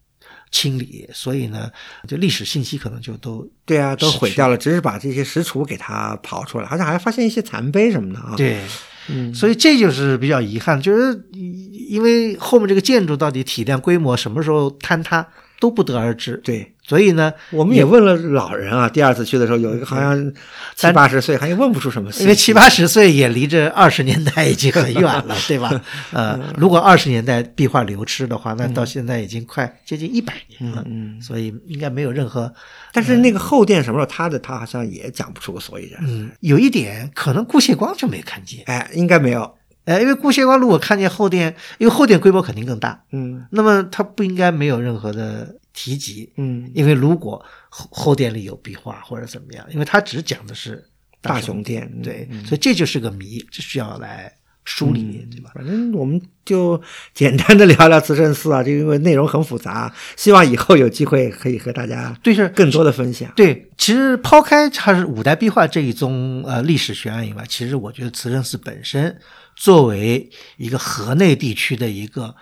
[0.52, 1.72] 清理，所以呢，
[2.08, 8.62] 就历史信息可能就都对啊，都毁掉了，只是把这些石橱给它刨出来，好像还发现一些残碑什么的啊，对，
[9.08, 15.28] 嗯，所以这就是比较遗憾，就是因为后面这个建筑到底体量规模什么时候坍塌
[15.64, 16.74] 都不得而知，对。
[16.86, 18.90] 所以呢，我们也问了老人啊。
[18.90, 20.34] 第二次去的时候，有一个好像
[20.76, 22.12] 七八十岁，好像问不出什么。
[22.20, 25.82] 因为七八十岁也离这二十年代已经很远了，对吧？
[26.12, 30.84] 呃，如果二十年代壁画流失的话，那到现在已经快接近一百年了。
[30.86, 32.54] 嗯，所以应该没有任何。
[32.92, 36.04] 但是那个后殿什么时候塌的，他好像也讲不出个所以然。
[36.06, 38.62] 嗯，有一点可能顾谢光就没看见。
[38.66, 39.50] 哎，应该没有。
[39.86, 43.04] 哎，因为顾谢光如果看见后殿，因为后殿规模肯定更大。
[43.12, 45.56] 嗯，那么他不应该没有任何的。
[45.76, 50.88] 提及，嗯，因为如果后后殿里有壁画或者怎么样，因为他只讲的是
[51.20, 54.32] 大雄殿，对，所以这就是个谜，这需要来
[54.66, 55.50] 梳理，对吧？
[55.56, 56.80] 反正我们就
[57.12, 63.34] 简单的聊聊慈圣寺啊，就因为内容很复杂，希望以后有机会可以和大家对是更多的分享。
[63.36, 69.18] 对，其实抛开它是五代壁画这一宗呃历史悬案以外，其实我觉得慈圣寺本身
[69.56, 72.36] 作为一个河内地区的一个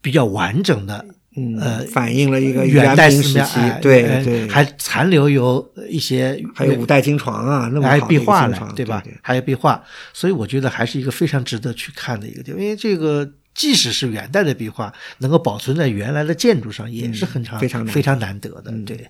[0.00, 1.04] 比较完整的。
[1.36, 9.02] 嗯，呃，反映了一个元代时期，对对，还残留有一些，还有五代金床啊，那么还有壁画呢，对吧？
[9.20, 12.60] 还有壁画，所以我觉得还是一个非常值得去看的一个地方。
[12.60, 18.70] 因为这个即使是元代的壁画，能够保存在原来的建筑上，也是非常非常难得的。
[18.86, 19.04] 对，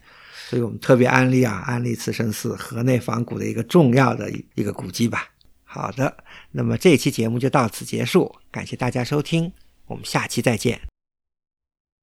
[0.49, 5.29] 所以我们特别安利啊，安利慈圣寺河内仿古的一个重要的一个古迹吧。
[5.75, 6.17] 好的，
[6.53, 9.51] 那么这期节目就到此结束，感谢大家收听，
[9.87, 10.94] 我们下期再见。